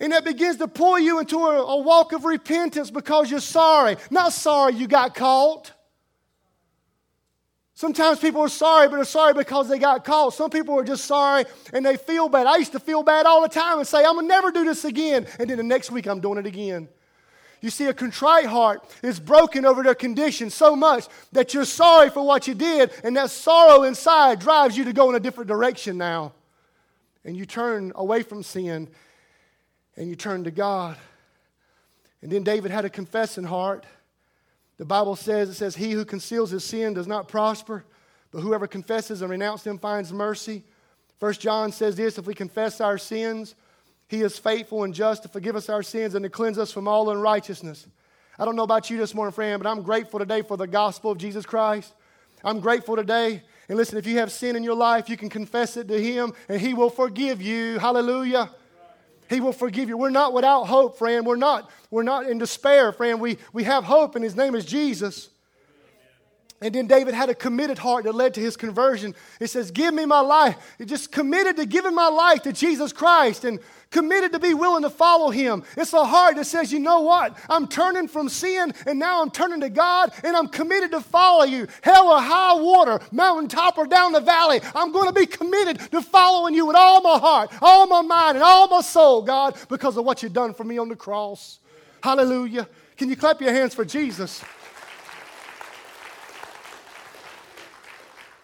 And 0.00 0.12
that 0.12 0.24
begins 0.24 0.56
to 0.56 0.66
pull 0.66 0.98
you 0.98 1.20
into 1.20 1.38
a, 1.38 1.62
a 1.62 1.80
walk 1.80 2.12
of 2.12 2.24
repentance 2.24 2.90
because 2.90 3.30
you're 3.30 3.40
sorry. 3.40 3.96
Not 4.10 4.32
sorry 4.32 4.74
you 4.74 4.88
got 4.88 5.14
caught. 5.14 5.72
Sometimes 7.76 8.20
people 8.20 8.40
are 8.40 8.48
sorry, 8.48 8.88
but 8.88 8.96
they're 8.96 9.04
sorry 9.04 9.34
because 9.34 9.68
they 9.68 9.80
got 9.80 10.04
caught. 10.04 10.32
Some 10.32 10.48
people 10.48 10.78
are 10.78 10.84
just 10.84 11.06
sorry 11.06 11.44
and 11.72 11.84
they 11.84 11.96
feel 11.96 12.28
bad. 12.28 12.46
I 12.46 12.56
used 12.56 12.72
to 12.72 12.80
feel 12.80 13.02
bad 13.02 13.26
all 13.26 13.42
the 13.42 13.48
time 13.48 13.78
and 13.78 13.86
say, 13.86 14.04
I'm 14.04 14.14
going 14.14 14.26
to 14.26 14.28
never 14.28 14.52
do 14.52 14.64
this 14.64 14.84
again. 14.84 15.26
And 15.40 15.50
then 15.50 15.56
the 15.56 15.64
next 15.64 15.90
week, 15.90 16.06
I'm 16.06 16.20
doing 16.20 16.38
it 16.38 16.46
again. 16.46 16.88
You 17.60 17.70
see, 17.70 17.86
a 17.86 17.94
contrite 17.94 18.46
heart 18.46 18.84
is 19.02 19.18
broken 19.18 19.64
over 19.64 19.82
their 19.82 19.94
condition 19.94 20.50
so 20.50 20.76
much 20.76 21.08
that 21.32 21.52
you're 21.52 21.64
sorry 21.64 22.10
for 22.10 22.24
what 22.24 22.46
you 22.46 22.54
did, 22.54 22.90
and 23.02 23.16
that 23.16 23.30
sorrow 23.30 23.84
inside 23.84 24.38
drives 24.38 24.76
you 24.76 24.84
to 24.84 24.92
go 24.92 25.08
in 25.08 25.16
a 25.16 25.20
different 25.20 25.48
direction 25.48 25.96
now. 25.96 26.34
And 27.24 27.36
you 27.36 27.46
turn 27.46 27.90
away 27.96 28.22
from 28.22 28.42
sin 28.42 28.88
and 29.96 30.08
you 30.08 30.14
turn 30.14 30.44
to 30.44 30.50
God. 30.50 30.96
And 32.20 32.30
then 32.30 32.42
David 32.42 32.70
had 32.70 32.84
a 32.84 32.90
confessing 32.90 33.44
heart. 33.44 33.86
The 34.76 34.84
Bible 34.84 35.16
says, 35.16 35.48
it 35.48 35.54
says, 35.54 35.76
He 35.76 35.92
who 35.92 36.04
conceals 36.04 36.50
his 36.50 36.64
sin 36.64 36.94
does 36.94 37.06
not 37.06 37.28
prosper, 37.28 37.84
but 38.30 38.40
whoever 38.40 38.66
confesses 38.66 39.22
and 39.22 39.30
renounces 39.30 39.64
them 39.64 39.78
finds 39.78 40.12
mercy. 40.12 40.64
First 41.20 41.40
John 41.40 41.72
says 41.72 41.96
this 41.96 42.18
if 42.18 42.26
we 42.26 42.34
confess 42.34 42.80
our 42.80 42.98
sins, 42.98 43.54
he 44.08 44.20
is 44.20 44.38
faithful 44.38 44.84
and 44.84 44.92
just 44.92 45.22
to 45.22 45.28
forgive 45.28 45.56
us 45.56 45.68
our 45.68 45.82
sins 45.82 46.14
and 46.14 46.22
to 46.24 46.28
cleanse 46.28 46.58
us 46.58 46.72
from 46.72 46.88
all 46.88 47.10
unrighteousness. 47.10 47.86
I 48.38 48.44
don't 48.44 48.56
know 48.56 48.64
about 48.64 48.90
you 48.90 48.98
this 48.98 49.14
morning, 49.14 49.32
friend, 49.32 49.62
but 49.62 49.68
I'm 49.68 49.82
grateful 49.82 50.18
today 50.18 50.42
for 50.42 50.56
the 50.56 50.66
gospel 50.66 51.12
of 51.12 51.18
Jesus 51.18 51.46
Christ. 51.46 51.94
I'm 52.42 52.60
grateful 52.60 52.96
today. 52.96 53.42
And 53.68 53.78
listen, 53.78 53.96
if 53.96 54.06
you 54.06 54.18
have 54.18 54.30
sin 54.30 54.56
in 54.56 54.62
your 54.62 54.74
life, 54.74 55.08
you 55.08 55.16
can 55.16 55.30
confess 55.30 55.76
it 55.76 55.88
to 55.88 56.02
Him 56.02 56.32
and 56.48 56.60
He 56.60 56.74
will 56.74 56.90
forgive 56.90 57.40
you. 57.40 57.78
Hallelujah. 57.78 58.50
He 59.28 59.40
will 59.40 59.52
forgive 59.52 59.88
you. 59.88 59.96
We're 59.96 60.10
not 60.10 60.32
without 60.32 60.64
hope, 60.64 60.98
friend. 60.98 61.26
We're 61.26 61.36
not, 61.36 61.70
we're 61.90 62.02
not 62.02 62.28
in 62.28 62.38
despair, 62.38 62.92
friend. 62.92 63.20
We, 63.20 63.38
we 63.52 63.64
have 63.64 63.84
hope, 63.84 64.14
and 64.14 64.24
his 64.24 64.36
name 64.36 64.54
is 64.54 64.64
Jesus. 64.64 65.30
And 66.64 66.74
then 66.74 66.86
David 66.86 67.12
had 67.12 67.28
a 67.28 67.34
committed 67.34 67.76
heart 67.76 68.04
that 68.04 68.14
led 68.14 68.32
to 68.34 68.40
his 68.40 68.56
conversion. 68.56 69.14
He 69.38 69.46
says, 69.46 69.70
Give 69.70 69.92
me 69.92 70.06
my 70.06 70.20
life. 70.20 70.56
He 70.78 70.86
just 70.86 71.12
committed 71.12 71.56
to 71.56 71.66
giving 71.66 71.94
my 71.94 72.08
life 72.08 72.40
to 72.44 72.54
Jesus 72.54 72.90
Christ 72.90 73.44
and 73.44 73.60
committed 73.90 74.32
to 74.32 74.38
be 74.38 74.54
willing 74.54 74.82
to 74.82 74.88
follow 74.88 75.28
him. 75.28 75.62
It's 75.76 75.92
a 75.92 76.06
heart 76.06 76.36
that 76.36 76.46
says, 76.46 76.72
You 76.72 76.78
know 76.78 77.00
what? 77.00 77.36
I'm 77.50 77.68
turning 77.68 78.08
from 78.08 78.30
sin 78.30 78.72
and 78.86 78.98
now 78.98 79.20
I'm 79.20 79.30
turning 79.30 79.60
to 79.60 79.68
God 79.68 80.14
and 80.24 80.34
I'm 80.34 80.48
committed 80.48 80.90
to 80.92 81.02
follow 81.02 81.44
you. 81.44 81.66
Hell 81.82 82.06
or 82.06 82.22
high 82.22 82.54
water, 82.54 82.98
mountain 83.12 83.46
top 83.46 83.76
or 83.76 83.86
down 83.86 84.12
the 84.12 84.20
valley. 84.22 84.62
I'm 84.74 84.90
going 84.90 85.08
to 85.08 85.12
be 85.12 85.26
committed 85.26 85.80
to 85.90 86.00
following 86.00 86.54
you 86.54 86.64
with 86.64 86.76
all 86.76 87.02
my 87.02 87.18
heart, 87.18 87.52
all 87.60 87.86
my 87.86 88.00
mind, 88.00 88.38
and 88.38 88.42
all 88.42 88.68
my 88.68 88.80
soul, 88.80 89.20
God, 89.20 89.54
because 89.68 89.98
of 89.98 90.06
what 90.06 90.22
you've 90.22 90.32
done 90.32 90.54
for 90.54 90.64
me 90.64 90.78
on 90.78 90.88
the 90.88 90.96
cross. 90.96 91.58
Hallelujah. 92.02 92.66
Can 92.96 93.10
you 93.10 93.16
clap 93.16 93.42
your 93.42 93.52
hands 93.52 93.74
for 93.74 93.84
Jesus? 93.84 94.42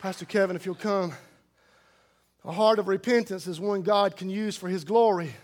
Pastor 0.00 0.24
Kevin, 0.24 0.56
if 0.56 0.64
you'll 0.64 0.74
come. 0.74 1.12
A 2.46 2.52
heart 2.52 2.78
of 2.78 2.88
repentance 2.88 3.46
is 3.46 3.60
one 3.60 3.82
God 3.82 4.16
can 4.16 4.30
use 4.30 4.56
for 4.56 4.66
his 4.66 4.82
glory. 4.82 5.34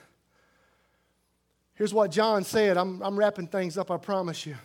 Here's 1.75 1.93
what 1.93 2.11
John 2.11 2.43
said. 2.43 2.79
I'm, 2.79 3.03
I'm 3.03 3.19
wrapping 3.19 3.49
things 3.49 3.77
up, 3.77 3.91
I 3.91 3.99
promise 3.99 4.47
you. 4.47 4.57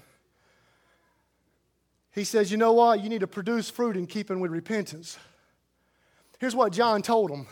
He 2.14 2.24
says, 2.24 2.50
You 2.52 2.56
know 2.56 2.72
what? 2.72 3.02
You 3.02 3.10
need 3.10 3.20
to 3.20 3.28
produce 3.28 3.70
fruit 3.70 3.98
in 3.98 4.08
keeping 4.08 4.40
with 4.40 4.52
repentance. 4.52 5.18
Here's 6.40 6.56
what 6.56 6.72
John 6.72 7.02
told 7.02 7.30
them 7.30 7.48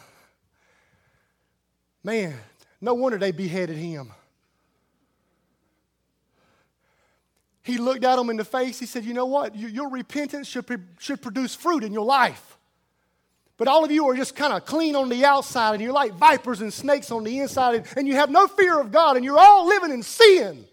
Man, 2.06 2.36
no 2.80 2.94
wonder 2.94 3.18
they 3.18 3.32
beheaded 3.32 3.76
him. 3.76 4.14
He 7.64 7.78
looked 7.78 8.04
at 8.04 8.16
them 8.16 8.30
in 8.30 8.38
the 8.38 8.46
face. 8.46 8.80
He 8.80 8.86
said, 8.86 9.06
You 9.06 9.14
know 9.14 9.26
what? 9.26 9.56
Your 9.56 9.90
repentance 9.90 10.48
should, 10.48 10.66
should 10.98 11.22
produce 11.22 11.56
fruit 11.56 11.84
in 11.84 11.94
your 11.94 12.06
life. 12.06 12.58
But 13.58 13.68
all 13.68 13.84
of 13.84 13.92
you 13.92 14.08
are 14.08 14.16
just 14.16 14.38
kind 14.38 14.54
of 14.54 14.66
clean 14.66 14.96
on 14.96 15.10
the 15.10 15.26
outside 15.26 15.74
and 15.74 15.84
you're 15.84 15.92
like 15.92 16.14
vipers 16.14 16.62
and 16.62 16.72
snakes 16.72 17.12
on 17.12 17.26
the 17.26 17.40
inside 17.40 17.86
and 17.98 18.08
you 18.08 18.16
have 18.16 18.30
no 18.30 18.48
fear 18.48 18.80
of 18.80 18.90
God 18.90 19.18
and 19.18 19.26
you're 19.26 19.38
all 19.38 19.68
living 19.68 19.92
in 19.92 20.02
sin. 20.02 20.66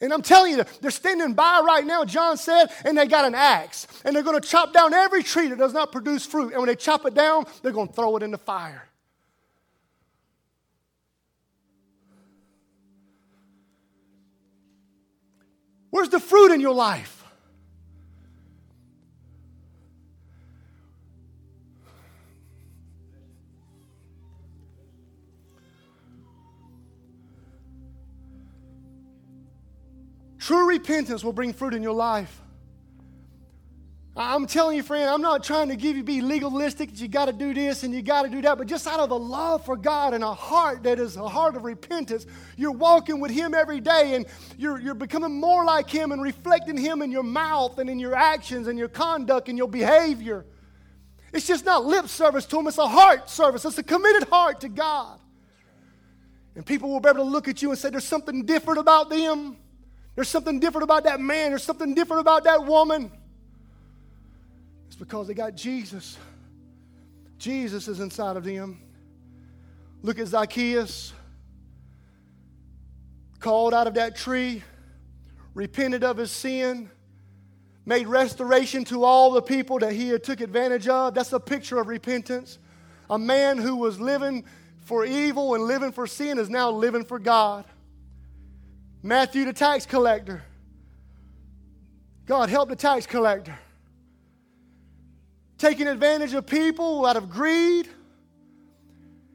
And 0.00 0.12
I'm 0.12 0.22
telling 0.22 0.56
you, 0.56 0.64
they're 0.80 0.92
standing 0.92 1.34
by 1.34 1.62
right 1.66 1.84
now, 1.84 2.04
John 2.04 2.36
said, 2.36 2.68
and 2.84 2.96
they 2.96 3.06
got 3.06 3.26
an 3.26 3.34
axe. 3.34 3.86
And 4.04 4.14
they're 4.16 4.22
going 4.22 4.40
to 4.40 4.48
chop 4.48 4.72
down 4.72 4.94
every 4.94 5.22
tree 5.22 5.48
that 5.48 5.58
does 5.58 5.74
not 5.74 5.92
produce 5.92 6.24
fruit. 6.24 6.52
And 6.52 6.58
when 6.58 6.68
they 6.68 6.76
chop 6.76 7.04
it 7.04 7.14
down, 7.14 7.44
they're 7.60 7.72
going 7.72 7.88
to 7.88 7.92
throw 7.92 8.16
it 8.16 8.22
in 8.22 8.30
the 8.30 8.38
fire. 8.38 8.89
Where's 15.90 16.08
the 16.08 16.20
fruit 16.20 16.52
in 16.52 16.60
your 16.60 16.74
life? 16.74 17.16
True 30.38 30.68
repentance 30.68 31.22
will 31.22 31.32
bring 31.32 31.52
fruit 31.52 31.74
in 31.74 31.82
your 31.82 31.92
life. 31.92 32.40
I'm 34.16 34.46
telling 34.46 34.76
you, 34.76 34.82
friend, 34.82 35.08
I'm 35.08 35.22
not 35.22 35.44
trying 35.44 35.68
to 35.68 35.76
give 35.76 35.96
you 35.96 36.02
be 36.02 36.20
legalistic 36.20 36.90
that 36.90 37.00
you 37.00 37.06
got 37.06 37.26
to 37.26 37.32
do 37.32 37.54
this 37.54 37.84
and 37.84 37.94
you 37.94 38.02
got 38.02 38.22
to 38.22 38.28
do 38.28 38.42
that, 38.42 38.58
but 38.58 38.66
just 38.66 38.86
out 38.88 38.98
of 38.98 39.10
a 39.12 39.14
love 39.14 39.64
for 39.64 39.76
God 39.76 40.14
and 40.14 40.24
a 40.24 40.34
heart 40.34 40.82
that 40.82 40.98
is 40.98 41.16
a 41.16 41.28
heart 41.28 41.54
of 41.54 41.62
repentance, 41.62 42.26
you're 42.56 42.72
walking 42.72 43.20
with 43.20 43.30
Him 43.30 43.54
every 43.54 43.80
day 43.80 44.14
and 44.16 44.26
you're, 44.58 44.80
you're 44.80 44.94
becoming 44.94 45.38
more 45.38 45.64
like 45.64 45.88
Him 45.88 46.10
and 46.10 46.20
reflecting 46.20 46.76
Him 46.76 47.02
in 47.02 47.12
your 47.12 47.22
mouth 47.22 47.78
and 47.78 47.88
in 47.88 48.00
your 48.00 48.16
actions 48.16 48.66
and 48.66 48.76
your 48.76 48.88
conduct 48.88 49.48
and 49.48 49.56
your 49.56 49.68
behavior. 49.68 50.44
It's 51.32 51.46
just 51.46 51.64
not 51.64 51.84
lip 51.84 52.08
service 52.08 52.46
to 52.46 52.58
Him, 52.58 52.66
it's 52.66 52.78
a 52.78 52.88
heart 52.88 53.30
service. 53.30 53.64
It's 53.64 53.78
a 53.78 53.82
committed 53.84 54.28
heart 54.28 54.60
to 54.62 54.68
God. 54.68 55.20
And 56.56 56.66
people 56.66 56.90
will 56.90 56.98
be 56.98 57.08
able 57.08 57.24
to 57.24 57.30
look 57.30 57.46
at 57.46 57.62
you 57.62 57.70
and 57.70 57.78
say, 57.78 57.90
There's 57.90 58.04
something 58.04 58.44
different 58.44 58.80
about 58.80 59.08
them. 59.08 59.56
There's 60.16 60.28
something 60.28 60.58
different 60.58 60.82
about 60.82 61.04
that 61.04 61.20
man. 61.20 61.52
There's 61.52 61.62
something 61.62 61.94
different 61.94 62.22
about 62.22 62.42
that 62.44 62.66
woman. 62.66 63.12
It's 64.90 64.96
because 64.96 65.28
they 65.28 65.34
got 65.34 65.54
Jesus. 65.54 66.18
Jesus 67.38 67.86
is 67.86 68.00
inside 68.00 68.36
of 68.36 68.42
them. 68.42 68.82
Look 70.02 70.18
at 70.18 70.26
Zacchaeus, 70.26 71.12
called 73.38 73.72
out 73.72 73.86
of 73.86 73.94
that 73.94 74.16
tree, 74.16 74.64
repented 75.54 76.02
of 76.02 76.16
his 76.16 76.32
sin, 76.32 76.90
made 77.86 78.08
restoration 78.08 78.84
to 78.86 79.04
all 79.04 79.30
the 79.30 79.40
people 79.40 79.78
that 79.78 79.92
he 79.92 80.08
had 80.08 80.24
took 80.24 80.40
advantage 80.40 80.88
of. 80.88 81.14
That's 81.14 81.32
a 81.32 81.38
picture 81.38 81.78
of 81.78 81.86
repentance. 81.86 82.58
A 83.08 83.18
man 83.18 83.58
who 83.58 83.76
was 83.76 84.00
living 84.00 84.44
for 84.80 85.04
evil 85.04 85.54
and 85.54 85.62
living 85.62 85.92
for 85.92 86.08
sin 86.08 86.36
is 86.36 86.50
now 86.50 86.72
living 86.72 87.04
for 87.04 87.20
God. 87.20 87.64
Matthew, 89.04 89.44
the 89.44 89.52
tax 89.52 89.86
collector. 89.86 90.42
God 92.26 92.50
help 92.50 92.70
the 92.70 92.76
tax 92.76 93.06
collector. 93.06 93.56
Taking 95.60 95.88
advantage 95.88 96.32
of 96.32 96.46
people 96.46 97.04
out 97.04 97.18
of 97.18 97.28
greed 97.28 97.86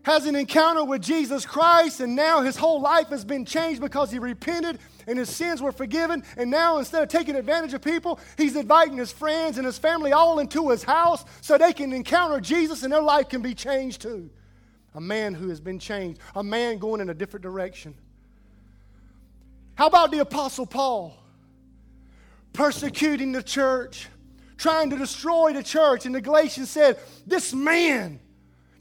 has 0.01 0.25
an 0.25 0.35
encounter 0.35 0.83
with 0.83 1.03
Jesus 1.03 1.45
Christ, 1.45 1.99
and 1.99 2.15
now 2.15 2.41
his 2.41 2.57
whole 2.57 2.81
life 2.81 3.09
has 3.09 3.23
been 3.23 3.45
changed 3.45 3.79
because 3.79 4.09
he 4.09 4.17
repented 4.17 4.79
and 5.05 5.19
his 5.19 5.29
sins 5.29 5.61
were 5.61 5.71
forgiven. 5.71 6.23
And 6.35 6.49
now, 6.49 6.79
instead 6.79 7.03
of 7.03 7.09
taking 7.09 7.35
advantage 7.35 7.75
of 7.75 7.83
people, 7.83 8.19
he's 8.39 8.55
inviting 8.55 8.97
his 8.97 9.11
friends 9.11 9.59
and 9.59 9.67
his 9.67 9.77
family 9.77 10.13
all 10.13 10.39
into 10.39 10.71
his 10.71 10.81
house 10.81 11.23
so 11.41 11.59
they 11.59 11.73
can 11.73 11.93
encounter 11.93 12.41
Jesus 12.41 12.81
and 12.81 12.91
their 12.91 13.03
life 13.03 13.29
can 13.29 13.43
be 13.43 13.53
changed 13.53 14.01
too. 14.01 14.31
A 14.95 15.01
man 15.01 15.35
who 15.35 15.49
has 15.49 15.61
been 15.61 15.77
changed, 15.77 16.19
a 16.35 16.43
man 16.43 16.79
going 16.79 17.01
in 17.01 17.11
a 17.11 17.13
different 17.13 17.43
direction. 17.43 17.93
How 19.75 19.85
about 19.85 20.09
the 20.09 20.19
Apostle 20.19 20.65
Paul? 20.65 21.15
Persecuting 22.51 23.31
the 23.31 23.43
church, 23.43 24.07
trying 24.57 24.89
to 24.89 24.97
destroy 24.97 25.53
the 25.53 25.63
church. 25.63 26.05
And 26.05 26.15
the 26.15 26.21
Galatians 26.21 26.69
said, 26.69 26.99
This 27.25 27.53
man, 27.53 28.19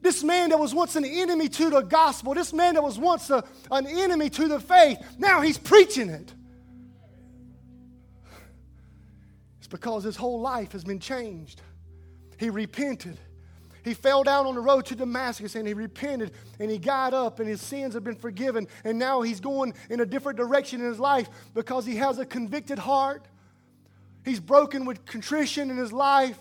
this 0.00 0.22
man 0.22 0.50
that 0.50 0.58
was 0.58 0.74
once 0.74 0.96
an 0.96 1.04
enemy 1.04 1.48
to 1.48 1.70
the 1.70 1.80
gospel, 1.80 2.34
this 2.34 2.52
man 2.52 2.74
that 2.74 2.82
was 2.82 2.98
once 2.98 3.30
a, 3.30 3.44
an 3.70 3.86
enemy 3.86 4.30
to 4.30 4.48
the 4.48 4.60
faith, 4.60 4.98
now 5.18 5.40
he's 5.40 5.58
preaching 5.58 6.10
it. 6.10 6.32
It's 9.58 9.68
because 9.68 10.04
his 10.04 10.16
whole 10.16 10.40
life 10.40 10.72
has 10.72 10.84
been 10.84 11.00
changed. 11.00 11.62
He 12.38 12.50
repented. 12.50 13.18
He 13.84 13.92
fell 13.92 14.22
down 14.22 14.46
on 14.46 14.54
the 14.54 14.60
road 14.62 14.86
to 14.86 14.94
Damascus 14.94 15.54
and 15.54 15.68
he 15.68 15.74
repented 15.74 16.32
and 16.58 16.70
he 16.70 16.78
got 16.78 17.12
up 17.12 17.38
and 17.38 17.48
his 17.48 17.60
sins 17.60 17.92
have 17.92 18.02
been 18.02 18.16
forgiven. 18.16 18.66
And 18.82 18.98
now 18.98 19.20
he's 19.20 19.40
going 19.40 19.74
in 19.90 20.00
a 20.00 20.06
different 20.06 20.38
direction 20.38 20.80
in 20.80 20.86
his 20.86 20.98
life 20.98 21.28
because 21.52 21.84
he 21.84 21.96
has 21.96 22.18
a 22.18 22.24
convicted 22.24 22.78
heart. 22.78 23.26
He's 24.24 24.40
broken 24.40 24.84
with 24.84 25.04
contrition 25.04 25.70
in 25.70 25.76
his 25.76 25.92
life. 25.92 26.38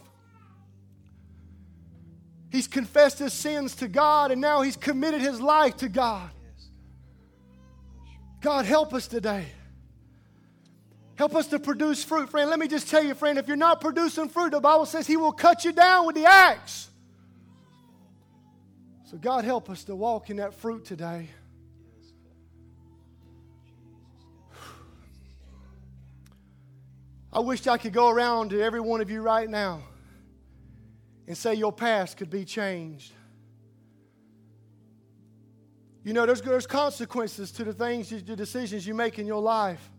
He's 2.49 2.67
confessed 2.67 3.19
his 3.19 3.33
sins 3.33 3.75
to 3.77 3.87
God 3.87 4.31
and 4.31 4.39
now 4.39 4.61
he's 4.61 4.77
committed 4.77 5.21
his 5.21 5.41
life 5.41 5.77
to 5.77 5.89
God. 5.89 6.29
God, 8.41 8.65
help 8.65 8.93
us 8.93 9.07
today. 9.07 9.47
Help 11.15 11.35
us 11.35 11.47
to 11.47 11.59
produce 11.59 12.03
fruit, 12.03 12.29
friend. 12.29 12.49
Let 12.49 12.59
me 12.59 12.67
just 12.67 12.89
tell 12.89 13.03
you, 13.03 13.13
friend, 13.13 13.37
if 13.37 13.47
you're 13.47 13.55
not 13.55 13.81
producing 13.81 14.29
fruit, 14.29 14.51
the 14.51 14.59
Bible 14.59 14.85
says 14.85 15.05
He 15.05 15.15
will 15.15 15.31
cut 15.31 15.63
you 15.63 15.71
down 15.71 16.07
with 16.07 16.15
the 16.15 16.25
axe. 16.25 16.89
So, 19.05 19.17
God, 19.17 19.45
help 19.45 19.69
us 19.69 19.83
to 19.85 19.95
walk 19.95 20.29
in 20.29 20.37
that 20.37 20.55
fruit 20.55 20.85
today. 20.85 21.29
I 27.33 27.39
wish 27.39 27.65
I 27.65 27.77
could 27.77 27.93
go 27.93 28.09
around 28.09 28.51
to 28.51 28.61
every 28.61 28.79
one 28.79 29.01
of 29.01 29.09
you 29.09 29.23
right 29.23 29.49
now 29.49 29.81
and 31.27 31.35
say 31.35 31.55
your 31.55 31.73
past 31.73 32.17
could 32.17 32.29
be 32.29 32.45
changed. 32.45 33.11
You 36.03 36.13
know, 36.13 36.27
there's, 36.27 36.41
there's 36.43 36.67
consequences 36.67 37.51
to 37.53 37.63
the 37.63 37.73
things, 37.73 38.09
the 38.09 38.35
decisions 38.35 38.85
you 38.85 38.93
make 38.93 39.17
in 39.17 39.25
your 39.25 39.41
life. 39.41 39.89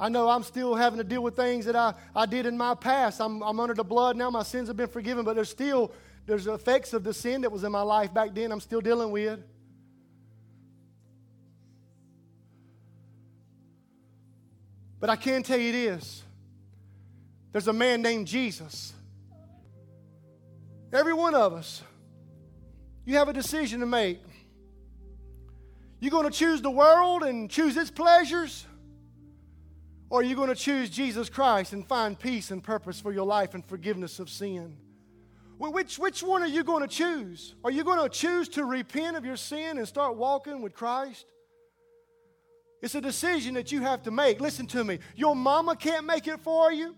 I 0.00 0.08
know 0.08 0.28
I'm 0.28 0.42
still 0.42 0.74
having 0.74 0.98
to 0.98 1.04
deal 1.04 1.22
with 1.22 1.36
things 1.36 1.64
that 1.66 1.76
I, 1.76 1.94
I 2.14 2.26
did 2.26 2.44
in 2.44 2.56
my 2.56 2.74
past. 2.74 3.20
I'm, 3.20 3.40
I'm 3.42 3.60
under 3.60 3.74
the 3.74 3.84
blood 3.84 4.16
now. 4.16 4.28
My 4.28 4.42
sins 4.42 4.66
have 4.66 4.76
been 4.76 4.88
forgiven, 4.88 5.24
but 5.24 5.36
there's 5.36 5.50
still 5.50 5.92
there's 6.26 6.46
effects 6.46 6.92
of 6.92 7.04
the 7.04 7.14
sin 7.14 7.40
that 7.42 7.52
was 7.52 7.64
in 7.64 7.72
my 7.72 7.82
life 7.82 8.12
back 8.12 8.34
then 8.34 8.52
I'm 8.52 8.60
still 8.60 8.80
dealing 8.80 9.10
with. 9.10 9.40
But 15.00 15.08
I 15.08 15.16
can 15.16 15.42
tell 15.42 15.58
you 15.58 15.72
this 15.72 16.24
there's 17.52 17.68
a 17.68 17.72
man 17.72 18.02
named 18.02 18.26
Jesus 18.26 18.92
Every 20.92 21.12
one 21.12 21.34
of 21.34 21.52
us, 21.52 21.82
you 23.04 23.16
have 23.16 23.28
a 23.28 23.32
decision 23.32 23.80
to 23.80 23.86
make. 23.86 24.20
You're 26.00 26.10
going 26.10 26.24
to 26.24 26.36
choose 26.36 26.62
the 26.62 26.70
world 26.70 27.22
and 27.22 27.50
choose 27.50 27.76
its 27.76 27.90
pleasures? 27.90 28.64
Or 30.08 30.20
are 30.20 30.22
you 30.22 30.34
going 30.34 30.48
to 30.48 30.54
choose 30.54 30.88
Jesus 30.88 31.28
Christ 31.28 31.74
and 31.74 31.86
find 31.86 32.18
peace 32.18 32.50
and 32.50 32.62
purpose 32.64 33.00
for 33.00 33.12
your 33.12 33.26
life 33.26 33.54
and 33.54 33.64
forgiveness 33.64 34.18
of 34.18 34.30
sin? 34.30 34.78
Which, 35.58 35.98
which 35.98 36.22
one 36.22 36.42
are 36.42 36.48
you 36.48 36.64
going 36.64 36.82
to 36.82 36.88
choose? 36.88 37.54
Are 37.64 37.70
you 37.70 37.84
going 37.84 38.00
to 38.00 38.08
choose 38.08 38.48
to 38.50 38.64
repent 38.64 39.16
of 39.16 39.24
your 39.24 39.36
sin 39.36 39.76
and 39.76 39.86
start 39.86 40.16
walking 40.16 40.62
with 40.62 40.72
Christ? 40.72 41.26
It's 42.80 42.94
a 42.94 43.00
decision 43.00 43.54
that 43.54 43.72
you 43.72 43.82
have 43.82 44.04
to 44.04 44.10
make. 44.10 44.40
Listen 44.40 44.66
to 44.68 44.84
me. 44.84 45.00
Your 45.16 45.34
mama 45.34 45.74
can't 45.76 46.06
make 46.06 46.28
it 46.28 46.40
for 46.40 46.72
you. 46.72 46.94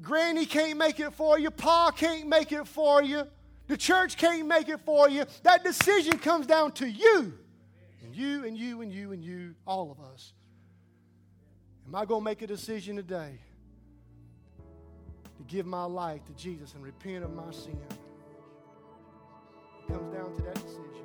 Granny 0.00 0.46
can't 0.46 0.78
make 0.78 1.00
it 1.00 1.12
for 1.14 1.38
you. 1.38 1.50
Pa 1.50 1.90
can't 1.90 2.28
make 2.28 2.52
it 2.52 2.66
for 2.66 3.02
you. 3.02 3.24
The 3.66 3.76
church 3.76 4.16
can't 4.16 4.46
make 4.46 4.68
it 4.68 4.80
for 4.80 5.08
you. 5.08 5.24
That 5.42 5.64
decision 5.64 6.18
comes 6.18 6.46
down 6.46 6.72
to 6.72 6.88
you. 6.88 7.34
And 8.02 8.14
you 8.14 8.44
and 8.44 8.56
you 8.56 8.80
and 8.80 8.92
you 8.92 9.12
and 9.12 9.22
you, 9.22 9.54
all 9.66 9.90
of 9.90 10.00
us. 10.12 10.32
Am 11.86 11.94
I 11.94 12.04
going 12.04 12.20
to 12.20 12.24
make 12.24 12.42
a 12.42 12.46
decision 12.46 12.96
today 12.96 13.38
to 15.36 15.42
give 15.46 15.66
my 15.66 15.84
life 15.84 16.24
to 16.26 16.32
Jesus 16.32 16.74
and 16.74 16.82
repent 16.82 17.24
of 17.24 17.34
my 17.34 17.50
sin? 17.50 17.78
It 19.80 19.92
comes 19.92 20.14
down 20.14 20.34
to 20.36 20.42
that 20.42 20.54
decision. 20.54 20.97